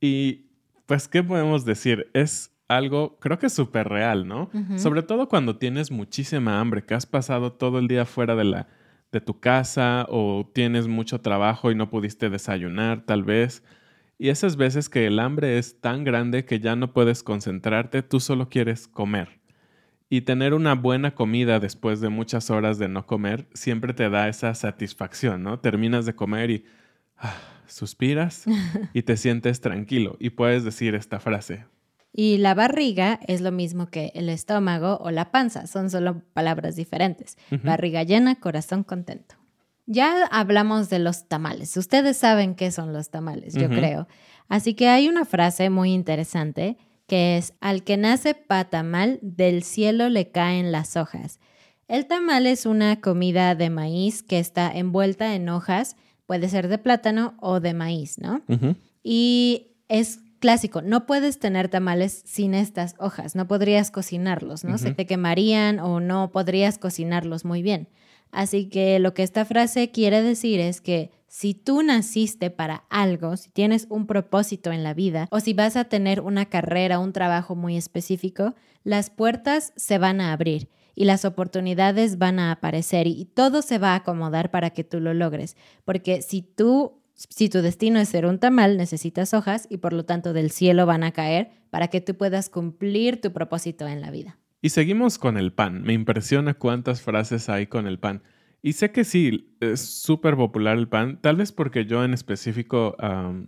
Y 0.00 0.46
pues, 0.86 1.08
¿qué 1.08 1.22
podemos 1.22 1.64
decir? 1.64 2.10
Es 2.14 2.54
algo, 2.68 3.18
creo 3.18 3.38
que 3.38 3.48
súper 3.48 3.88
real, 3.88 4.26
¿no? 4.26 4.50
Sobre 4.76 5.02
todo 5.02 5.28
cuando 5.28 5.56
tienes 5.56 5.90
muchísima 5.90 6.60
hambre, 6.60 6.84
que 6.84 6.94
has 6.94 7.06
pasado 7.06 7.52
todo 7.52 7.78
el 7.78 7.88
día 7.88 8.04
fuera 8.04 8.36
de 8.36 8.44
la 8.44 8.68
de 9.14 9.20
tu 9.20 9.38
casa 9.40 10.06
o 10.10 10.50
tienes 10.52 10.88
mucho 10.88 11.20
trabajo 11.20 11.70
y 11.70 11.74
no 11.74 11.88
pudiste 11.88 12.28
desayunar, 12.28 13.06
tal 13.06 13.22
vez. 13.22 13.62
Y 14.18 14.28
esas 14.28 14.56
veces 14.56 14.88
que 14.88 15.06
el 15.06 15.20
hambre 15.20 15.56
es 15.56 15.80
tan 15.80 16.04
grande 16.04 16.44
que 16.44 16.60
ya 16.60 16.76
no 16.76 16.92
puedes 16.92 17.22
concentrarte, 17.22 18.02
tú 18.02 18.20
solo 18.20 18.48
quieres 18.48 18.88
comer. 18.88 19.40
Y 20.10 20.20
tener 20.22 20.54
una 20.54 20.74
buena 20.74 21.14
comida 21.14 21.60
después 21.60 22.00
de 22.00 22.08
muchas 22.08 22.50
horas 22.50 22.78
de 22.78 22.88
no 22.88 23.06
comer 23.06 23.48
siempre 23.54 23.94
te 23.94 24.10
da 24.10 24.28
esa 24.28 24.54
satisfacción, 24.54 25.42
¿no? 25.42 25.58
Terminas 25.58 26.06
de 26.06 26.14
comer 26.14 26.50
y 26.50 26.64
ah, 27.16 27.34
suspiras 27.66 28.44
y 28.92 29.02
te 29.02 29.16
sientes 29.16 29.60
tranquilo 29.60 30.16
y 30.20 30.30
puedes 30.30 30.64
decir 30.64 30.94
esta 30.94 31.20
frase. 31.20 31.64
Y 32.16 32.38
la 32.38 32.54
barriga 32.54 33.18
es 33.26 33.40
lo 33.40 33.50
mismo 33.50 33.88
que 33.88 34.12
el 34.14 34.28
estómago 34.28 34.98
o 34.98 35.10
la 35.10 35.32
panza, 35.32 35.66
son 35.66 35.90
solo 35.90 36.22
palabras 36.32 36.76
diferentes. 36.76 37.36
Barriga 37.64 38.04
llena, 38.04 38.36
corazón 38.36 38.84
contento. 38.84 39.34
Ya 39.86 40.24
hablamos 40.30 40.88
de 40.90 41.00
los 41.00 41.26
tamales. 41.26 41.76
Ustedes 41.76 42.16
saben 42.16 42.54
qué 42.54 42.70
son 42.70 42.92
los 42.92 43.10
tamales, 43.10 43.54
yo 43.54 43.68
creo. 43.68 44.06
Así 44.48 44.74
que 44.74 44.88
hay 44.88 45.08
una 45.08 45.24
frase 45.24 45.70
muy 45.70 45.92
interesante 45.92 46.76
que 47.06 47.36
es, 47.36 47.54
al 47.60 47.82
que 47.84 47.96
nace 47.96 48.34
pa 48.34 48.64
tamal, 48.64 49.18
del 49.22 49.62
cielo 49.62 50.08
le 50.08 50.30
caen 50.30 50.72
las 50.72 50.96
hojas. 50.96 51.40
El 51.88 52.06
tamal 52.06 52.46
es 52.46 52.66
una 52.66 53.00
comida 53.00 53.54
de 53.54 53.70
maíz 53.70 54.22
que 54.22 54.38
está 54.38 54.70
envuelta 54.72 55.34
en 55.34 55.48
hojas, 55.48 55.96
puede 56.26 56.48
ser 56.48 56.68
de 56.68 56.78
plátano 56.78 57.34
o 57.40 57.60
de 57.60 57.74
maíz, 57.74 58.18
¿no? 58.18 58.42
Y 59.02 59.76
es 59.88 60.20
clásico, 60.38 60.82
no 60.82 61.06
puedes 61.06 61.38
tener 61.38 61.68
tamales 61.68 62.22
sin 62.24 62.54
estas 62.54 62.94
hojas, 62.98 63.34
no 63.34 63.46
podrías 63.46 63.90
cocinarlos, 63.90 64.64
¿no? 64.64 64.78
Se 64.78 64.92
te 64.92 65.06
quemarían 65.06 65.78
o 65.80 66.00
no 66.00 66.30
podrías 66.32 66.78
cocinarlos 66.78 67.44
muy 67.44 67.62
bien. 67.62 67.88
Así 68.34 68.68
que 68.68 68.98
lo 68.98 69.14
que 69.14 69.22
esta 69.22 69.44
frase 69.44 69.92
quiere 69.92 70.20
decir 70.20 70.58
es 70.58 70.80
que 70.80 71.12
si 71.28 71.54
tú 71.54 71.84
naciste 71.84 72.50
para 72.50 72.84
algo, 72.90 73.36
si 73.36 73.48
tienes 73.50 73.86
un 73.90 74.08
propósito 74.08 74.72
en 74.72 74.82
la 74.82 74.92
vida 74.92 75.28
o 75.30 75.38
si 75.38 75.54
vas 75.54 75.76
a 75.76 75.84
tener 75.84 76.20
una 76.20 76.46
carrera, 76.46 76.98
un 76.98 77.12
trabajo 77.12 77.54
muy 77.54 77.76
específico, 77.76 78.54
las 78.82 79.08
puertas 79.08 79.72
se 79.76 79.98
van 79.98 80.20
a 80.20 80.32
abrir 80.32 80.68
y 80.96 81.04
las 81.04 81.24
oportunidades 81.24 82.18
van 82.18 82.40
a 82.40 82.50
aparecer 82.50 83.06
y 83.06 83.24
todo 83.24 83.62
se 83.62 83.78
va 83.78 83.92
a 83.92 83.96
acomodar 83.96 84.50
para 84.50 84.70
que 84.70 84.82
tú 84.82 84.98
lo 84.98 85.14
logres. 85.14 85.56
Porque 85.84 86.20
si 86.20 86.42
tú, 86.42 87.00
si 87.14 87.48
tu 87.48 87.62
destino 87.62 88.00
es 88.00 88.08
ser 88.08 88.26
un 88.26 88.40
tamal, 88.40 88.76
necesitas 88.76 89.32
hojas 89.32 89.68
y 89.70 89.76
por 89.76 89.92
lo 89.92 90.04
tanto 90.04 90.32
del 90.32 90.50
cielo 90.50 90.86
van 90.86 91.04
a 91.04 91.12
caer 91.12 91.52
para 91.70 91.86
que 91.86 92.00
tú 92.00 92.16
puedas 92.16 92.48
cumplir 92.48 93.20
tu 93.20 93.32
propósito 93.32 93.86
en 93.86 94.00
la 94.00 94.10
vida. 94.10 94.38
Y 94.64 94.70
seguimos 94.70 95.18
con 95.18 95.36
el 95.36 95.52
pan. 95.52 95.82
Me 95.82 95.92
impresiona 95.92 96.54
cuántas 96.54 97.02
frases 97.02 97.50
hay 97.50 97.66
con 97.66 97.86
el 97.86 97.98
pan. 97.98 98.22
Y 98.62 98.72
sé 98.72 98.92
que 98.92 99.04
sí, 99.04 99.54
es 99.60 99.78
súper 99.80 100.36
popular 100.36 100.78
el 100.78 100.88
pan, 100.88 101.18
tal 101.20 101.36
vez 101.36 101.52
porque 101.52 101.84
yo 101.84 102.02
en 102.02 102.14
específico 102.14 102.96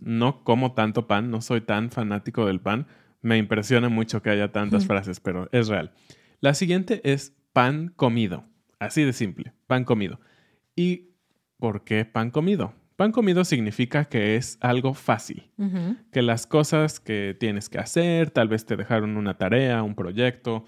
no 0.01 0.43
como 0.43 0.73
tanto 0.73 1.07
pan, 1.07 1.31
no 1.31 1.41
soy 1.41 1.61
tan 1.61 1.89
fanático 1.89 2.45
del 2.45 2.59
pan. 2.59 2.85
Me 3.23 3.39
impresiona 3.39 3.89
mucho 3.89 4.21
que 4.21 4.29
haya 4.29 4.51
tantas 4.51 4.85
frases, 4.85 5.19
pero 5.19 5.49
es 5.51 5.69
real. 5.69 5.91
La 6.39 6.53
siguiente 6.53 7.01
es 7.03 7.35
pan 7.51 7.91
comido. 7.95 8.43
Así 8.77 9.01
de 9.01 9.11
simple, 9.11 9.53
pan 9.65 9.85
comido. 9.85 10.19
¿Y 10.75 11.15
por 11.57 11.83
qué 11.83 12.05
pan 12.05 12.29
comido? 12.29 12.75
Pan 12.95 13.11
comido 13.11 13.43
significa 13.43 14.05
que 14.05 14.35
es 14.35 14.59
algo 14.61 14.93
fácil 14.93 15.49
que 16.11 16.21
las 16.21 16.45
cosas 16.45 16.99
que 16.99 17.35
tienes 17.39 17.69
que 17.69 17.79
hacer, 17.79 18.29
tal 18.29 18.49
vez 18.49 18.67
te 18.67 18.75
dejaron 18.75 19.17
una 19.17 19.39
tarea, 19.39 19.81
un 19.81 19.95
proyecto, 19.95 20.63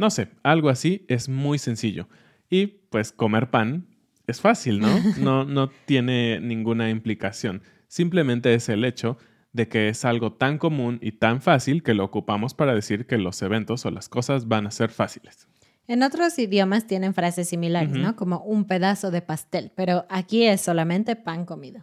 no 0.00 0.08
sé, 0.10 0.28
algo 0.42 0.70
así 0.70 1.04
es 1.08 1.28
muy 1.28 1.58
sencillo. 1.58 2.08
Y 2.48 2.66
pues 2.88 3.12
comer 3.12 3.50
pan 3.50 3.86
es 4.26 4.40
fácil, 4.40 4.80
¿no? 4.80 4.88
No, 5.18 5.44
no 5.44 5.70
tiene 5.84 6.40
ninguna 6.40 6.88
implicación. 6.88 7.62
Simplemente 7.86 8.54
es 8.54 8.68
el 8.70 8.84
hecho 8.84 9.18
de 9.52 9.68
que 9.68 9.88
es 9.88 10.04
algo 10.06 10.32
tan 10.32 10.56
común 10.56 10.98
y 11.02 11.12
tan 11.12 11.42
fácil 11.42 11.82
que 11.82 11.92
lo 11.92 12.04
ocupamos 12.04 12.54
para 12.54 12.74
decir 12.74 13.06
que 13.06 13.18
los 13.18 13.42
eventos 13.42 13.84
o 13.84 13.90
las 13.90 14.08
cosas 14.08 14.48
van 14.48 14.66
a 14.66 14.70
ser 14.70 14.90
fáciles. 14.90 15.48
En 15.86 16.02
otros 16.02 16.38
idiomas 16.38 16.86
tienen 16.86 17.12
frases 17.14 17.48
similares, 17.48 17.90
¿no? 17.90 18.16
Como 18.16 18.38
un 18.40 18.64
pedazo 18.64 19.10
de 19.10 19.22
pastel, 19.22 19.72
pero 19.74 20.06
aquí 20.08 20.44
es 20.44 20.60
solamente 20.60 21.16
pan 21.16 21.44
comido. 21.44 21.82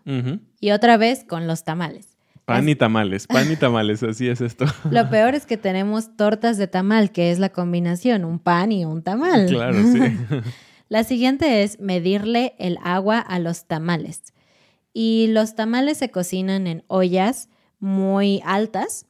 Y 0.59 0.71
otra 0.71 0.97
vez 0.97 1.24
con 1.24 1.45
los 1.45 1.65
tamales. 1.65 2.16
Pan 2.48 2.70
y 2.70 2.75
tamales, 2.75 3.27
pan 3.27 3.51
y 3.51 3.58
tamales, 3.58 4.01
así 4.04 4.30
es 4.30 4.39
esto. 4.39 4.63
Lo 4.89 5.10
peor 5.10 5.36
es 5.36 5.46
que 5.46 5.58
tenemos 5.58 6.16
tortas 6.16 6.58
de 6.58 6.68
tamal, 6.68 7.12
que 7.12 7.30
es 7.30 7.39
la 7.39 7.50
combinación, 7.50 8.24
un 8.24 8.39
pan 8.39 8.72
y 8.72 8.86
un 8.86 9.04
tamal. 9.04 9.48
claro, 9.48 9.77
sí. 9.84 10.00
La 10.88 11.04
siguiente 11.04 11.63
es 11.63 11.82
medirle 11.82 12.56
el 12.58 12.77
agua 12.82 13.20
a 13.20 13.39
los 13.39 13.66
tamales. 13.66 14.34
Y 14.94 15.27
los 15.27 15.56
tamales 15.56 15.98
se 15.98 16.10
cocinan 16.10 16.68
en 16.68 16.86
ollas 16.88 17.50
muy 17.82 18.42
altas 18.46 19.06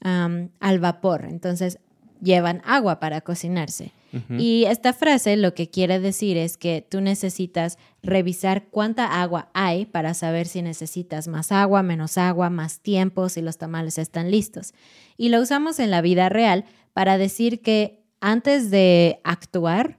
al 0.00 0.78
vapor, 0.80 1.26
entonces 1.26 1.80
llevan 2.22 2.62
agua 2.64 3.00
para 3.00 3.20
cocinarse. 3.20 3.92
Y 4.30 4.64
esta 4.64 4.92
frase 4.92 5.36
lo 5.36 5.54
que 5.54 5.68
quiere 5.68 6.00
decir 6.00 6.36
es 6.36 6.56
que 6.56 6.86
tú 6.88 7.00
necesitas 7.00 7.78
revisar 8.02 8.66
cuánta 8.68 9.20
agua 9.20 9.50
hay 9.52 9.84
para 9.84 10.14
saber 10.14 10.46
si 10.46 10.62
necesitas 10.62 11.28
más 11.28 11.52
agua, 11.52 11.82
menos 11.82 12.16
agua, 12.16 12.48
más 12.48 12.80
tiempo, 12.80 13.28
si 13.28 13.42
los 13.42 13.58
tamales 13.58 13.98
están 13.98 14.30
listos. 14.30 14.72
Y 15.16 15.28
lo 15.28 15.40
usamos 15.40 15.78
en 15.78 15.90
la 15.90 16.00
vida 16.00 16.28
real 16.28 16.64
para 16.92 17.18
decir 17.18 17.60
que 17.60 18.02
antes 18.20 18.70
de 18.70 19.20
actuar 19.24 19.98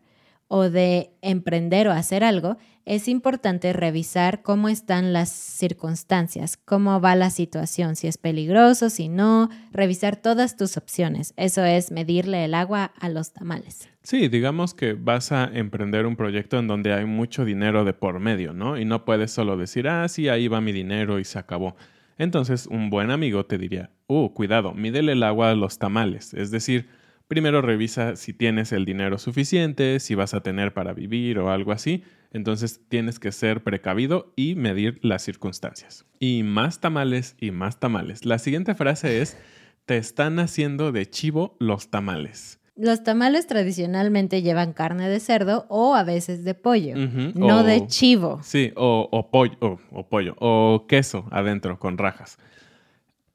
o 0.50 0.70
de 0.70 1.12
emprender 1.22 1.88
o 1.88 1.92
hacer 1.92 2.24
algo, 2.24 2.58
es 2.84 3.08
importante 3.08 3.72
revisar 3.72 4.42
cómo 4.42 4.68
están 4.68 5.14
las 5.14 5.30
circunstancias, 5.30 6.58
cómo 6.58 7.00
va 7.00 7.16
la 7.16 7.30
situación, 7.30 7.96
si 7.96 8.08
es 8.08 8.18
peligroso, 8.18 8.90
si 8.90 9.10
no, 9.10 9.50
revisar 9.72 10.16
todas 10.16 10.58
tus 10.58 10.76
opciones. 10.76 11.36
Eso 11.38 11.64
es 11.64 11.92
medirle 11.92 12.44
el 12.46 12.56
agua 12.56 12.92
a 13.00 13.10
los 13.10 13.32
tamales. 13.32 13.88
Sí, 14.02 14.28
digamos 14.28 14.74
que 14.74 14.94
vas 14.94 15.32
a 15.32 15.46
emprender 15.54 16.08
un 16.08 16.16
proyecto 16.16 16.58
en 16.58 16.68
donde 16.68 16.94
hay 16.94 17.06
mucho 17.06 17.46
dinero 17.46 17.86
de 17.86 17.94
por 17.94 18.20
medio, 18.20 18.52
¿no? 18.52 18.76
Y 18.76 18.86
no 18.86 19.06
puedes 19.06 19.30
solo 19.30 19.56
decir, 19.56 19.88
ah, 19.88 20.08
sí, 20.08 20.30
ahí 20.30 20.48
va 20.48 20.62
mi 20.62 20.72
dinero 20.72 21.20
y 21.20 21.26
se 21.26 21.38
acabó. 21.38 21.76
Entonces, 22.18 22.66
un 22.66 22.90
buen 22.90 23.12
amigo 23.12 23.46
te 23.46 23.60
diría, 23.60 23.92
uh, 24.08 24.34
cuidado, 24.34 24.74
mídele 24.74 25.12
el 25.12 25.22
agua 25.22 25.52
a 25.52 25.56
los 25.56 25.78
tamales. 25.78 26.34
Es 26.34 26.50
decir, 26.50 26.90
primero 27.30 27.62
revisa 27.62 28.16
si 28.18 28.34
tienes 28.34 28.74
el 28.74 28.84
dinero 28.84 29.20
suficiente, 29.20 30.00
si 30.02 30.16
vas 30.16 30.34
a 30.34 30.42
tener 30.42 30.74
para 30.74 30.94
vivir 30.94 31.38
o 31.40 31.52
algo 31.52 31.72
así. 31.72 32.04
Entonces 32.34 32.82
tienes 32.90 33.20
que 33.20 33.32
ser 33.32 33.64
precavido 33.64 34.34
y 34.36 34.56
medir 34.56 35.00
las 35.04 35.22
circunstancias. 35.22 36.06
Y 36.20 36.44
más 36.44 36.82
tamales 36.82 37.36
y 37.40 37.52
más 37.52 37.80
tamales. 37.80 38.26
La 38.26 38.40
siguiente 38.40 38.76
frase 38.76 39.22
es, 39.22 39.38
te 39.86 39.98
están 39.98 40.40
haciendo 40.40 40.92
de 40.92 41.10
chivo 41.10 41.56
los 41.60 41.90
tamales. 41.90 42.60
Los 42.76 43.04
tamales 43.04 43.46
tradicionalmente 43.46 44.42
llevan 44.42 44.74
carne 44.74 45.08
de 45.08 45.20
cerdo 45.20 45.66
o 45.70 45.96
a 45.96 46.04
veces 46.04 46.44
de 46.44 46.56
pollo, 46.56 46.96
no 46.96 47.64
de 47.64 47.86
chivo. 47.88 48.40
Sí, 48.42 48.72
o, 48.76 49.30
pollo, 49.32 49.80
o 49.92 50.08
pollo, 50.08 50.36
o 50.40 50.86
queso 50.88 51.28
adentro 51.30 51.78
con 51.78 51.98
rajas. 51.98 52.40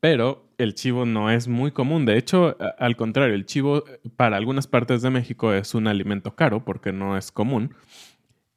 Pero 0.00 0.43
el 0.58 0.74
chivo 0.74 1.04
no 1.06 1.30
es 1.30 1.48
muy 1.48 1.70
común. 1.70 2.06
De 2.06 2.16
hecho, 2.16 2.56
al 2.78 2.96
contrario, 2.96 3.34
el 3.34 3.46
chivo 3.46 3.84
para 4.16 4.36
algunas 4.36 4.66
partes 4.66 5.02
de 5.02 5.10
México 5.10 5.52
es 5.52 5.74
un 5.74 5.86
alimento 5.86 6.34
caro 6.34 6.64
porque 6.64 6.92
no 6.92 7.16
es 7.16 7.32
común. 7.32 7.74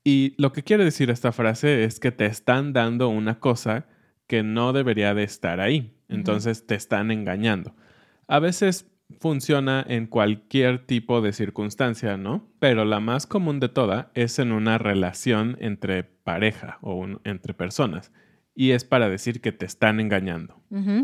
Y 0.03 0.33
lo 0.37 0.53
que 0.53 0.63
quiere 0.63 0.85
decir 0.85 1.09
esta 1.09 1.31
frase 1.31 1.83
es 1.83 1.99
que 1.99 2.11
te 2.11 2.25
están 2.25 2.73
dando 2.73 3.09
una 3.09 3.39
cosa 3.39 3.87
que 4.27 4.43
no 4.43 4.73
debería 4.73 5.13
de 5.13 5.23
estar 5.23 5.59
ahí. 5.59 5.93
Entonces 6.09 6.65
te 6.65 6.75
están 6.75 7.11
engañando. 7.11 7.75
A 8.27 8.39
veces 8.39 8.89
funciona 9.19 9.85
en 9.87 10.07
cualquier 10.07 10.85
tipo 10.85 11.21
de 11.21 11.33
circunstancia, 11.33 12.17
¿no? 12.17 12.47
Pero 12.59 12.85
la 12.85 12.99
más 12.99 13.25
común 13.25 13.59
de 13.59 13.69
toda 13.69 14.11
es 14.13 14.39
en 14.39 14.51
una 14.51 14.77
relación 14.77 15.57
entre 15.59 16.03
pareja 16.03 16.77
o 16.81 17.05
entre 17.23 17.53
personas. 17.53 18.11
Y 18.59 18.71
es 18.71 18.85
para 18.85 19.07
decir 19.07 19.39
que 19.39 19.51
te 19.51 19.67
están 19.67 19.99
engañando. 19.99 20.59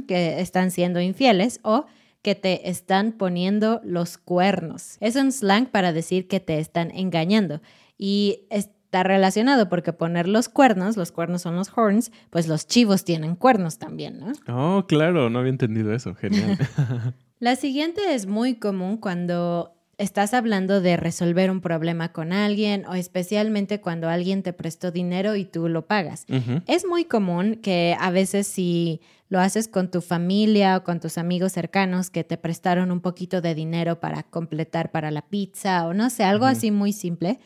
que 0.07 0.41
están 0.41 0.71
siendo 0.71 0.99
infieles 0.99 1.59
o 1.61 1.85
que 2.23 2.33
te 2.33 2.67
están 2.67 3.11
poniendo 3.11 3.79
los 3.83 4.17
cuernos. 4.17 4.97
Es 5.01 5.15
un 5.15 5.31
slang 5.31 5.67
para 5.67 5.93
decir 5.93 6.27
que 6.27 6.39
te 6.39 6.57
están 6.57 6.89
engañando. 6.89 7.61
Y 7.95 8.47
está 8.49 9.03
relacionado 9.03 9.69
porque 9.69 9.93
poner 9.93 10.27
los 10.27 10.49
cuernos, 10.49 10.97
los 10.97 11.11
cuernos 11.11 11.43
son 11.43 11.55
los 11.55 11.69
horns, 11.77 12.11
pues 12.31 12.47
los 12.47 12.65
chivos 12.65 13.05
tienen 13.05 13.35
cuernos 13.35 13.77
también, 13.77 14.19
¿no? 14.19 14.31
Oh, 14.47 14.87
claro, 14.87 15.29
no 15.29 15.37
había 15.37 15.51
entendido 15.51 15.93
eso, 15.93 16.15
genial. 16.15 16.57
La 17.39 17.55
siguiente 17.55 18.15
es 18.15 18.25
muy 18.25 18.55
común 18.55 18.97
cuando 18.97 19.75
estás 19.97 20.33
hablando 20.33 20.81
de 20.81 20.97
resolver 20.97 21.51
un 21.51 21.61
problema 21.61 22.11
con 22.11 22.33
alguien 22.33 22.85
o 22.87 22.93
especialmente 22.93 23.81
cuando 23.81 24.09
alguien 24.09 24.43
te 24.43 24.53
prestó 24.53 24.91
dinero 24.91 25.35
y 25.35 25.45
tú 25.45 25.67
lo 25.69 25.85
pagas. 25.85 26.25
Es 26.67 26.85
muy 26.85 27.05
común 27.05 27.55
que 27.61 27.95
a 27.99 28.11
veces 28.11 28.47
si 28.47 29.01
lo 29.29 29.39
haces 29.39 29.67
con 29.67 29.89
tu 29.89 30.01
familia 30.01 30.77
o 30.77 30.83
con 30.83 30.99
tus 30.99 31.17
amigos 31.17 31.53
cercanos 31.53 32.09
que 32.09 32.23
te 32.23 32.37
prestaron 32.37 32.91
un 32.91 33.01
poquito 33.01 33.41
de 33.41 33.55
dinero 33.55 33.99
para 33.99 34.23
completar 34.23 34.91
para 34.91 35.11
la 35.11 35.21
pizza 35.21 35.87
o 35.87 35.93
no 35.93 36.09
sé, 36.09 36.23
algo 36.23 36.45
así 36.45 36.71
muy 36.71 36.93
simple 36.93 37.39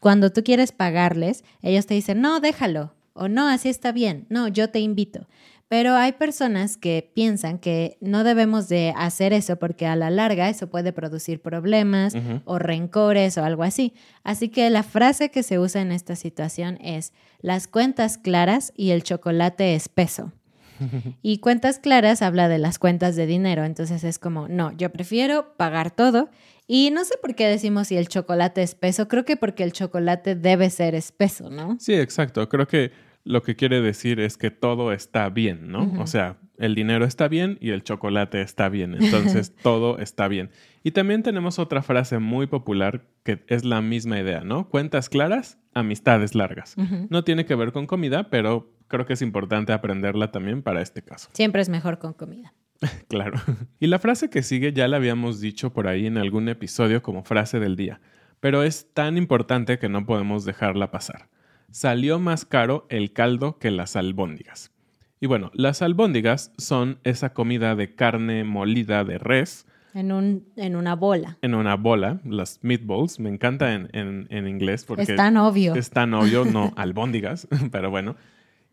cuando 0.00 0.30
tú 0.30 0.42
quieres 0.44 0.72
pagarles, 0.72 1.44
ellos 1.62 1.86
te 1.86 1.94
dicen, 1.94 2.20
no, 2.20 2.40
déjalo, 2.40 2.92
o 3.14 3.28
no, 3.28 3.48
así 3.48 3.68
está 3.68 3.92
bien, 3.92 4.26
no, 4.28 4.48
yo 4.48 4.70
te 4.70 4.80
invito. 4.80 5.26
Pero 5.68 5.96
hay 5.96 6.12
personas 6.12 6.76
que 6.76 7.10
piensan 7.14 7.58
que 7.58 7.98
no 8.00 8.22
debemos 8.22 8.68
de 8.68 8.94
hacer 8.96 9.32
eso 9.32 9.56
porque 9.56 9.86
a 9.86 9.96
la 9.96 10.10
larga 10.10 10.48
eso 10.48 10.68
puede 10.68 10.92
producir 10.92 11.42
problemas 11.42 12.14
o 12.44 12.58
rencores 12.58 13.36
o 13.36 13.44
algo 13.44 13.64
así. 13.64 13.92
Así 14.22 14.48
que 14.48 14.70
la 14.70 14.84
frase 14.84 15.30
que 15.30 15.42
se 15.42 15.58
usa 15.58 15.82
en 15.82 15.90
esta 15.90 16.14
situación 16.14 16.78
es 16.80 17.12
las 17.40 17.66
cuentas 17.66 18.16
claras 18.16 18.72
y 18.76 18.90
el 18.90 19.02
chocolate 19.02 19.74
espeso. 19.74 20.32
Y 21.22 21.38
cuentas 21.38 21.78
claras 21.78 22.22
habla 22.22 22.48
de 22.48 22.58
las 22.58 22.78
cuentas 22.78 23.16
de 23.16 23.26
dinero, 23.26 23.64
entonces 23.64 24.04
es 24.04 24.18
como, 24.18 24.46
no, 24.46 24.72
yo 24.76 24.92
prefiero 24.92 25.56
pagar 25.56 25.90
todo 25.90 26.28
y 26.66 26.90
no 26.90 27.04
sé 27.04 27.14
por 27.20 27.34
qué 27.34 27.46
decimos 27.46 27.88
si 27.88 27.96
el 27.96 28.08
chocolate 28.08 28.62
es 28.62 28.70
espeso, 28.70 29.08
creo 29.08 29.24
que 29.24 29.36
porque 29.36 29.62
el 29.62 29.72
chocolate 29.72 30.34
debe 30.34 30.68
ser 30.70 30.94
espeso, 30.94 31.48
¿no? 31.48 31.76
Sí, 31.80 31.94
exacto. 31.94 32.48
Creo 32.48 32.66
que 32.66 32.90
lo 33.26 33.42
que 33.42 33.56
quiere 33.56 33.80
decir 33.80 34.20
es 34.20 34.36
que 34.36 34.52
todo 34.52 34.92
está 34.92 35.28
bien, 35.30 35.68
¿no? 35.68 35.92
O 35.98 36.06
sea, 36.06 36.38
el 36.58 36.76
dinero 36.76 37.04
está 37.04 37.26
bien 37.26 37.58
y 37.60 37.70
el 37.70 37.82
chocolate 37.82 38.40
está 38.40 38.68
bien. 38.68 38.94
Entonces, 38.94 39.52
todo 39.62 39.98
está 39.98 40.28
bien. 40.28 40.50
Y 40.84 40.92
también 40.92 41.24
tenemos 41.24 41.58
otra 41.58 41.82
frase 41.82 42.20
muy 42.20 42.46
popular 42.46 43.04
que 43.24 43.44
es 43.48 43.64
la 43.64 43.82
misma 43.82 44.20
idea, 44.20 44.42
¿no? 44.42 44.68
Cuentas 44.68 45.08
claras, 45.08 45.58
amistades 45.74 46.36
largas. 46.36 46.76
No 47.10 47.24
tiene 47.24 47.44
que 47.46 47.56
ver 47.56 47.72
con 47.72 47.86
comida, 47.86 48.30
pero 48.30 48.72
creo 48.86 49.06
que 49.06 49.14
es 49.14 49.22
importante 49.22 49.72
aprenderla 49.72 50.30
también 50.30 50.62
para 50.62 50.80
este 50.80 51.02
caso. 51.02 51.28
Siempre 51.32 51.62
es 51.62 51.68
mejor 51.68 51.98
con 51.98 52.12
comida. 52.12 52.54
claro. 53.08 53.40
Y 53.80 53.88
la 53.88 53.98
frase 53.98 54.30
que 54.30 54.44
sigue 54.44 54.72
ya 54.72 54.86
la 54.86 54.98
habíamos 54.98 55.40
dicho 55.40 55.72
por 55.72 55.88
ahí 55.88 56.06
en 56.06 56.16
algún 56.16 56.48
episodio 56.48 57.02
como 57.02 57.24
frase 57.24 57.58
del 57.58 57.74
día, 57.74 58.00
pero 58.38 58.62
es 58.62 58.92
tan 58.94 59.18
importante 59.18 59.80
que 59.80 59.88
no 59.88 60.06
podemos 60.06 60.44
dejarla 60.44 60.92
pasar. 60.92 61.28
Salió 61.70 62.18
más 62.18 62.44
caro 62.44 62.86
el 62.88 63.12
caldo 63.12 63.58
que 63.58 63.70
las 63.70 63.96
albóndigas. 63.96 64.72
Y 65.20 65.26
bueno, 65.26 65.50
las 65.54 65.82
albóndigas 65.82 66.52
son 66.58 66.98
esa 67.04 67.32
comida 67.32 67.74
de 67.74 67.94
carne 67.94 68.44
molida 68.44 69.04
de 69.04 69.18
res. 69.18 69.66
En, 69.94 70.12
un, 70.12 70.46
en 70.56 70.76
una 70.76 70.94
bola. 70.94 71.38
En 71.40 71.54
una 71.54 71.74
bola, 71.76 72.20
las 72.24 72.60
meatballs. 72.62 73.18
Me 73.18 73.30
encanta 73.30 73.72
en, 73.72 73.88
en 73.92 74.48
inglés 74.48 74.84
porque... 74.84 75.02
Es 75.02 75.16
tan 75.16 75.36
obvio. 75.38 75.74
Es 75.74 75.90
tan 75.90 76.12
obvio, 76.12 76.44
no 76.44 76.72
albóndigas, 76.76 77.48
pero 77.72 77.90
bueno. 77.90 78.16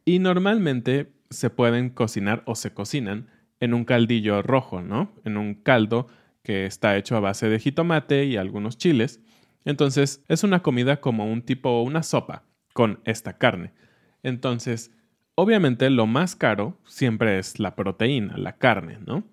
Y 0.06 0.19
normalmente 0.19 1.13
se 1.29 1.49
pueden 1.49 1.89
cocinar 1.89 2.43
o 2.45 2.56
se 2.56 2.73
cocinan 2.73 3.27
en 3.62 3.73
un 3.73 3.86
caldillo 3.86 4.41
rojo, 4.41 4.82
¿no? 4.82 5.13
En 5.23 5.38
un 5.38 5.56
caldo 5.56 6.08
que 6.43 6.65
está 6.65 6.97
hecho 6.97 7.15
a 7.15 7.21
base 7.21 7.47
de 7.47 7.58
jitomate 7.58 8.25
y 8.25 8.36
algunos 8.36 8.77
chiles. 8.77 9.21
Entonces 9.63 10.23
es 10.27 10.43
una 10.43 10.62
comida 10.62 10.99
como 10.99 11.32
un 11.32 11.41
tipo, 11.41 11.82
una 11.82 12.03
sopa 12.03 12.43
con 12.73 12.99
esta 13.05 13.38
carne. 13.38 13.71
Entonces, 14.23 14.91
obviamente 15.36 15.89
lo 15.89 16.07
más 16.07 16.36
caro 16.36 16.77
siempre 16.86 17.39
es 17.39 17.59
la 17.59 17.75
proteína, 17.75 18.38
la 18.38 18.57
carne, 18.57 18.99
¿no? 19.05 19.23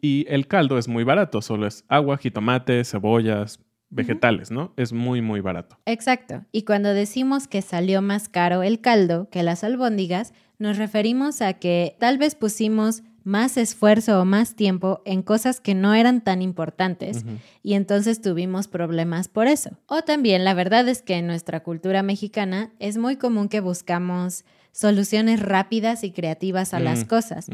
Y 0.00 0.26
el 0.28 0.46
caldo 0.46 0.78
es 0.78 0.88
muy 0.88 1.04
barato, 1.04 1.42
solo 1.42 1.66
es 1.66 1.84
agua, 1.88 2.18
jitomate, 2.18 2.84
cebollas, 2.84 3.60
vegetales, 3.88 4.50
¿no? 4.50 4.72
Es 4.76 4.92
muy, 4.92 5.22
muy 5.22 5.40
barato. 5.40 5.78
Exacto. 5.86 6.44
Y 6.52 6.62
cuando 6.62 6.92
decimos 6.92 7.48
que 7.48 7.62
salió 7.62 8.02
más 8.02 8.28
caro 8.28 8.62
el 8.62 8.80
caldo 8.80 9.28
que 9.30 9.42
las 9.42 9.64
albóndigas, 9.64 10.32
nos 10.58 10.76
referimos 10.76 11.42
a 11.42 11.54
que 11.54 11.96
tal 11.98 12.18
vez 12.18 12.34
pusimos 12.34 13.02
más 13.26 13.56
esfuerzo 13.56 14.20
o 14.20 14.24
más 14.24 14.54
tiempo 14.54 15.02
en 15.04 15.22
cosas 15.22 15.60
que 15.60 15.74
no 15.74 15.94
eran 15.94 16.22
tan 16.22 16.42
importantes 16.42 17.24
y 17.60 17.74
entonces 17.74 18.22
tuvimos 18.22 18.68
problemas 18.68 19.26
por 19.26 19.48
eso. 19.48 19.70
O 19.86 20.02
también 20.02 20.44
la 20.44 20.54
verdad 20.54 20.88
es 20.88 21.02
que 21.02 21.14
en 21.14 21.26
nuestra 21.26 21.64
cultura 21.64 22.04
mexicana 22.04 22.70
es 22.78 22.98
muy 22.98 23.16
común 23.16 23.48
que 23.48 23.58
buscamos 23.58 24.44
soluciones 24.70 25.40
rápidas 25.40 26.04
y 26.04 26.12
creativas 26.12 26.72
a 26.72 26.78
las 26.78 27.04
cosas, 27.04 27.48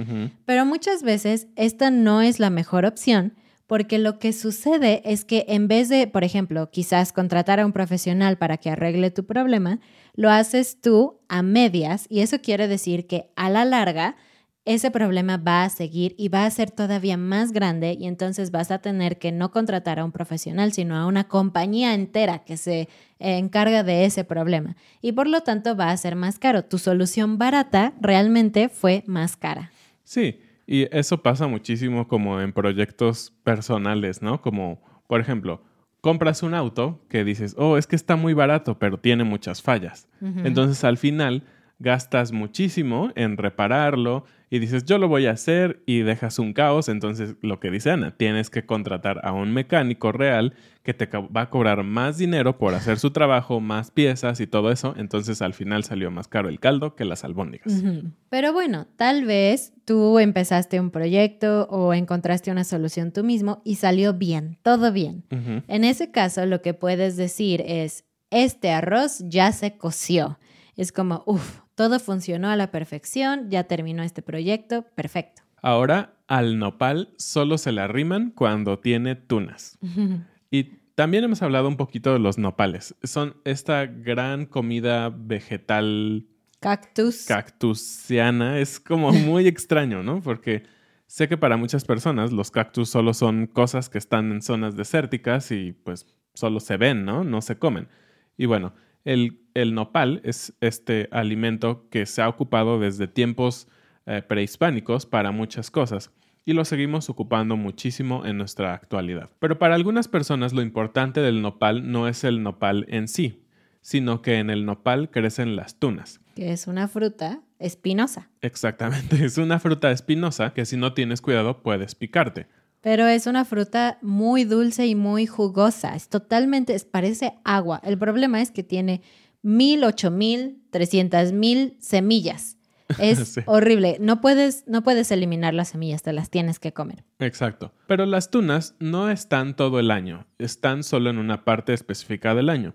pero 0.45 0.67
muchas 0.67 1.03
veces 1.03 1.47
esta 1.57 1.91
no 1.91 2.21
es 2.21 2.39
la 2.39 2.51
mejor 2.51 2.85
opción 2.85 3.33
porque 3.67 3.99
lo 3.99 4.19
que 4.19 4.35
sucede 4.35 5.01
es 5.07 5.25
que 5.25 5.47
en 5.49 5.69
vez 5.69 5.89
de, 5.89 6.07
por 6.07 6.23
ejemplo, 6.23 6.69
quizás 6.71 7.15
contratar 7.15 7.61
a 7.61 7.65
un 7.65 7.73
profesional 7.73 8.37
para 8.37 8.59
que 8.59 8.69
arregle 8.69 9.11
tu 9.11 9.25
problema, 9.25 9.81
lo 10.15 10.29
haces 10.29 10.83
tú 10.83 11.21
a 11.29 11.41
medias 11.41 12.05
y 12.11 12.21
eso 12.21 12.43
quiere 12.43 12.69
decir 12.69 13.07
que 13.07 13.31
a 13.37 13.49
la 13.49 13.65
larga 13.65 14.17
ese 14.65 14.91
problema 14.93 15.39
va 15.39 15.65
a 15.65 15.71
seguir 15.71 16.15
y 16.17 16.29
va 16.29 16.47
a 16.47 16.51
ser 16.51 16.71
todavía 16.71 17.17
más 17.17 17.53
grande 17.53 17.97
y 17.99 18.07
entonces 18.07 18.53
vas 18.53 18.71
a 18.71 18.79
tener 18.79 19.19
que 19.19 19.33
no 19.33 19.51
contratar 19.51 19.99
a 19.99 20.05
un 20.05 20.13
profesional, 20.13 20.73
sino 20.73 20.97
a 20.97 21.07
una 21.07 21.25
compañía 21.25 21.95
entera 21.95 22.45
que 22.45 22.57
se 22.57 22.89
encarga 23.19 23.83
de 23.83 24.05
ese 24.05 24.25
problema. 24.25 24.77
Y 25.01 25.13
por 25.13 25.27
lo 25.27 25.41
tanto 25.41 25.77
va 25.77 25.91
a 25.91 25.97
ser 25.97 26.15
más 26.15 26.39
caro. 26.39 26.65
Tu 26.65 26.79
solución 26.79 27.39
barata 27.39 27.93
realmente 28.01 28.69
fue 28.69 29.03
más 29.07 29.37
cara. 29.37 29.73
Sí, 30.05 30.41
y 30.67 30.87
eso 30.97 31.23
pasa 31.23 31.49
muchísimo 31.49 32.07
como 32.07 32.41
en 32.41 32.53
proyectos 32.53 33.33
personales, 33.43 34.23
¿no? 34.23 34.41
Como, 34.41 34.81
por 35.09 35.21
ejemplo, 35.21 35.63
compras 36.01 36.43
un 36.45 36.55
auto 36.55 37.05
que 37.09 37.25
dices, 37.25 37.55
oh, 37.59 37.77
es 37.77 37.89
que 37.89 37.97
está 37.97 38.15
muy 38.15 38.33
barato, 38.33 38.79
pero 38.79 38.99
tiene 38.99 39.25
muchas 39.25 39.61
fallas. 39.61 40.09
Entonces 40.21 40.85
al 40.85 40.99
final 40.99 41.45
gastas 41.83 42.33
muchísimo 42.33 43.11
en 43.17 43.37
repararlo 43.37 44.25
y 44.49 44.59
dices, 44.59 44.85
yo 44.85 44.99
lo 44.99 45.09
voy 45.09 45.27
a 45.27 45.31
hacer 45.31 45.83
y 45.87 46.01
dejas 46.01 46.39
un 46.39 46.53
caos. 46.53 46.89
Entonces, 46.89 47.37
lo 47.41 47.59
que 47.59 47.71
dice 47.71 47.91
Ana, 47.91 48.17
tienes 48.17 48.51
que 48.51 48.67
contratar 48.67 49.21
a 49.25 49.33
un 49.33 49.53
mecánico 49.53 50.13
real 50.13 50.55
que 50.83 50.93
te 50.93 51.07
va 51.07 51.41
a 51.41 51.51
cobrar 51.51 51.85
más 51.85 52.19
dinero 52.19 52.59
por 52.59 52.75
hacer 52.75 52.99
su 52.99 53.13
trabajo, 53.13 53.61
más 53.61 53.91
piezas 53.91 54.41
y 54.41 54.47
todo 54.47 54.71
eso. 54.71 54.95
Entonces, 54.99 55.41
al 55.41 55.55
final 55.55 55.85
salió 55.85 56.11
más 56.11 56.29
caro 56.29 56.51
el 56.51 56.61
caldo 56.61 56.95
que 56.95 57.07
las 57.07 57.25
albóndigas. 57.25 57.83
Pero 58.29 58.53
bueno, 58.53 58.87
tal 58.97 59.25
vez 59.25 59.73
tú 59.87 60.19
empezaste 60.19 60.79
un 60.81 60.91
proyecto 60.91 61.67
o 61.71 61.95
encontraste 61.95 62.51
una 62.51 62.65
solución 62.65 63.11
tú 63.11 63.25
mismo 63.25 63.63
y 63.65 63.77
salió 63.77 64.13
bien, 64.13 64.59
todo 64.63 64.93
bien. 64.93 65.25
En 65.67 65.85
ese 65.85 66.11
caso, 66.11 66.45
lo 66.45 66.61
que 66.61 66.75
puedes 66.75 67.17
decir 67.17 67.63
es, 67.67 68.05
este 68.31 68.71
arroz 68.71 69.25
ya 69.27 69.51
se 69.53 69.79
coció. 69.79 70.39
Es 70.77 70.93
como, 70.93 71.23
uff, 71.27 71.62
todo 71.75 71.99
funcionó 71.99 72.51
a 72.51 72.57
la 72.57 72.71
perfección, 72.71 73.51
ya 73.51 73.65
terminó 73.65 74.03
este 74.03 74.23
proyecto, 74.23 74.85
perfecto. 74.95 75.43
Ahora 75.63 76.15
al 76.27 76.59
nopal 76.59 77.15
solo 77.19 77.59
se 77.59 77.73
le 77.73 77.81
arriman 77.81 78.31
cuando 78.31 78.79
tiene 78.79 79.15
tunas. 79.15 79.79
y 80.51 80.65
también 80.95 81.25
hemos 81.25 81.43
hablado 81.43 81.69
un 81.69 81.77
poquito 81.77 82.13
de 82.13 82.19
los 82.19 82.39
nopales. 82.39 82.95
Son 83.03 83.37
esta 83.45 83.87
gran 83.87 84.47
comida 84.47 85.11
vegetal. 85.11 86.27
Cactus. 86.61 87.25
Cactusiana. 87.27 88.59
Es 88.59 88.79
como 88.79 89.13
muy 89.13 89.47
extraño, 89.49 90.03
¿no? 90.03 90.21
Porque 90.21 90.65
sé 91.07 91.29
que 91.29 91.37
para 91.37 91.57
muchas 91.57 91.85
personas 91.85 92.33
los 92.33 92.51
cactus 92.51 92.89
solo 92.89 93.15
son 93.15 93.47
cosas 93.47 93.89
que 93.89 93.99
están 93.99 94.33
en 94.33 94.43
zonas 94.43 94.77
desérticas 94.77 95.51
y 95.51 95.73
pues 95.73 96.07
solo 96.35 96.61
se 96.61 96.77
ven, 96.77 97.05
¿no? 97.05 97.25
No 97.25 97.41
se 97.41 97.59
comen. 97.59 97.89
Y 98.37 98.47
bueno, 98.47 98.75
el, 99.05 99.75
nopal 99.75 100.21
es 100.25 100.55
este 100.61 101.09
alimento 101.11 101.89
que 101.91 102.07
se 102.07 102.23
ha 102.23 102.29
ocupado 102.29 102.79
desde 102.79 103.09
tiempos 103.09 103.69
eh, 104.07 104.23
prehispánicos 104.23 105.07
para 105.07 105.33
muchas 105.33 105.71
cosas 105.71 106.13
y 106.45 106.55
lo 106.55 106.65
seguimos 106.65 107.09
ocupando 107.09 107.57
muchísimo 107.57 108.27
en 108.27 108.37
nuestra 108.37 108.75
actualidad. 108.75 109.31
Pero 109.39 109.59
para 109.59 109.75
algunas 109.75 110.09
personas 110.09 110.53
lo 110.53 110.63
importante 110.63 111.21
del 111.21 111.41
nopal 111.43 111.91
no 111.91 112.09
es 112.09 112.25
el 112.25 112.43
nopal 112.43 112.85
en 112.89 113.09
sí, 113.09 113.45
sino 113.81 114.23
que 114.23 114.39
en 114.39 114.51
el 114.51 114.65
nopal 114.65 115.11
crecen 115.11 115.57
las 115.57 115.79
tunas. 115.79 116.21
Que 116.35 116.53
es 116.53 116.67
una 116.67 116.89
fruta 116.89 117.43
espinosa. 117.59 118.31
Exactamente, 118.41 119.25
es 119.25 119.39
una 119.39 119.59
fruta 119.59 119.91
espinosa 119.91 120.53
que 120.53 120.65
si 120.65 120.77
no 120.77 120.95
tienes 120.95 121.21
cuidado 121.21 121.63
puedes 121.63 121.95
picarte. 121.95 122.47
Pero 122.83 123.07
es 123.07 123.27
una 123.27 123.45
fruta 123.45 123.99
muy 124.03 124.45
dulce 124.45 124.87
y 124.87 124.95
muy 124.95 125.27
jugosa. 125.27 125.95
Es 125.95 126.09
totalmente, 126.09 126.77
parece 126.81 127.35
agua. 127.45 127.81
El 127.85 127.97
problema 127.97 128.43
es 128.43 128.51
que 128.51 128.63
tiene 128.63 129.03
mil, 129.41 129.85
ocho 129.85 130.11
mil, 130.11 130.63
trescientas 130.71 131.33
mil 131.33 131.77
semillas. 131.81 132.59
Es 132.99 133.41
horrible. 133.47 133.97
No 134.01 134.21
puedes, 134.21 134.65
no 134.67 134.83
puedes 134.83 135.11
eliminar 135.13 135.55
las 135.55 135.71
semillas, 135.71 136.03
te 136.03 136.13
las 136.13 136.29
tienes 136.29 136.59
que 136.59 136.73
comer. 136.73 137.05
Exacto. 137.21 137.73
Pero 137.87 138.05
las 138.05 138.31
tunas 138.31 138.75
no 138.81 139.09
están 139.09 139.57
todo 139.57 139.81
el 139.81 139.91
año, 139.91 140.27
están 140.39 140.83
solo 140.83 141.09
en 141.09 141.17
una 141.17 141.43
parte 141.45 141.73
específica 141.73 142.35
del 142.35 142.51
año. 142.51 142.75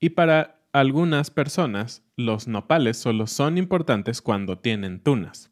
Y 0.00 0.10
para 0.10 0.60
algunas 0.72 1.30
personas, 1.30 2.02
los 2.16 2.46
nopales 2.46 2.98
solo 2.98 3.26
son 3.26 3.56
importantes 3.56 4.20
cuando 4.20 4.58
tienen 4.58 5.00
tunas. 5.00 5.50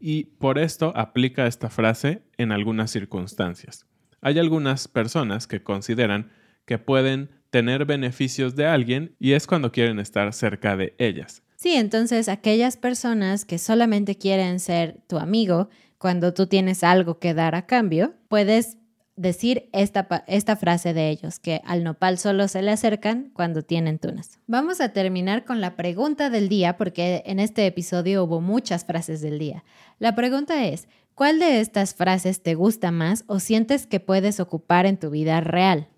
Y 0.00 0.24
por 0.24 0.58
esto 0.58 0.92
aplica 0.96 1.46
esta 1.46 1.68
frase 1.68 2.22
en 2.38 2.52
algunas 2.52 2.90
circunstancias. 2.90 3.86
Hay 4.20 4.38
algunas 4.38 4.88
personas 4.88 5.46
que 5.46 5.62
consideran 5.62 6.30
que 6.64 6.78
pueden 6.78 7.30
tener 7.50 7.84
beneficios 7.84 8.56
de 8.56 8.66
alguien 8.66 9.14
y 9.18 9.32
es 9.32 9.46
cuando 9.46 9.72
quieren 9.72 9.98
estar 9.98 10.32
cerca 10.32 10.76
de 10.76 10.94
ellas. 10.98 11.42
Sí, 11.56 11.74
entonces 11.74 12.28
aquellas 12.28 12.76
personas 12.76 13.44
que 13.44 13.58
solamente 13.58 14.16
quieren 14.16 14.58
ser 14.58 15.00
tu 15.06 15.18
amigo 15.18 15.68
cuando 15.98 16.34
tú 16.34 16.46
tienes 16.46 16.82
algo 16.82 17.18
que 17.20 17.34
dar 17.34 17.54
a 17.54 17.66
cambio, 17.66 18.14
puedes 18.28 18.78
decir 19.16 19.68
esta, 19.72 20.24
esta 20.26 20.56
frase 20.56 20.94
de 20.94 21.10
ellos, 21.10 21.38
que 21.38 21.60
al 21.64 21.84
nopal 21.84 22.18
solo 22.18 22.48
se 22.48 22.62
le 22.62 22.70
acercan 22.70 23.30
cuando 23.34 23.62
tienen 23.62 23.98
tunas. 23.98 24.38
Vamos 24.46 24.80
a 24.80 24.90
terminar 24.90 25.44
con 25.44 25.60
la 25.60 25.76
pregunta 25.76 26.30
del 26.30 26.48
día, 26.48 26.76
porque 26.76 27.22
en 27.26 27.38
este 27.38 27.66
episodio 27.66 28.24
hubo 28.24 28.40
muchas 28.40 28.84
frases 28.84 29.20
del 29.20 29.38
día. 29.38 29.64
La 29.98 30.14
pregunta 30.14 30.64
es, 30.66 30.88
¿cuál 31.14 31.38
de 31.38 31.60
estas 31.60 31.94
frases 31.94 32.42
te 32.42 32.54
gusta 32.54 32.90
más 32.90 33.24
o 33.26 33.38
sientes 33.38 33.86
que 33.86 34.00
puedes 34.00 34.40
ocupar 34.40 34.86
en 34.86 34.98
tu 34.98 35.10
vida 35.10 35.40
real? 35.40 35.88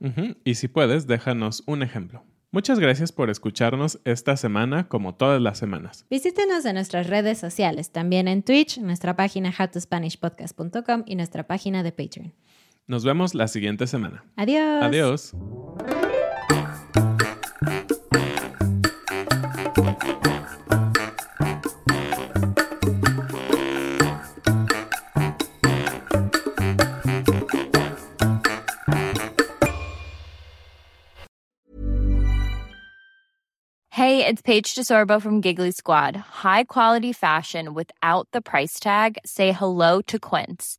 Y 0.45 0.55
si 0.55 0.69
puedes, 0.69 1.07
déjanos 1.07 1.63
un 1.67 1.83
ejemplo. 1.83 2.25
Muchas 2.55 2.79
gracias 2.79 3.11
por 3.11 3.31
escucharnos 3.31 3.99
esta 4.05 4.37
semana 4.37 4.87
como 4.87 5.17
todas 5.17 5.43
las 5.43 5.59
semanas. 5.59 6.07
Visítenos 6.09 6.65
en 6.65 6.75
nuestras 6.75 7.09
redes 7.09 7.39
sociales, 7.39 7.91
también 7.91 8.29
en 8.29 8.45
Twitch, 8.45 8.79
nuestra 8.79 9.17
página 9.17 9.51
howtospanishpodcast.com 9.51 11.03
y 11.05 11.17
nuestra 11.17 11.49
página 11.49 11.83
de 11.83 11.91
Patreon. 11.91 12.33
Nos 12.87 13.03
vemos 13.03 13.35
la 13.35 13.49
siguiente 13.49 13.87
semana. 13.87 14.23
Adiós. 14.37 14.83
Adiós. 14.83 15.35
Hey, 33.91 34.27
it's 34.27 34.43
Paige 34.43 34.75
DeSorbo 34.75 35.23
from 35.23 35.41
Giggly 35.41 35.71
Squad. 35.71 36.17
High 36.17 36.65
quality 36.65 37.15
fashion 37.15 37.73
without 37.73 38.29
the 38.33 38.43
price 38.43 38.79
tag. 38.79 39.17
Say 39.25 39.53
hello 39.53 40.03
to 40.03 40.19
Quince. 40.19 40.79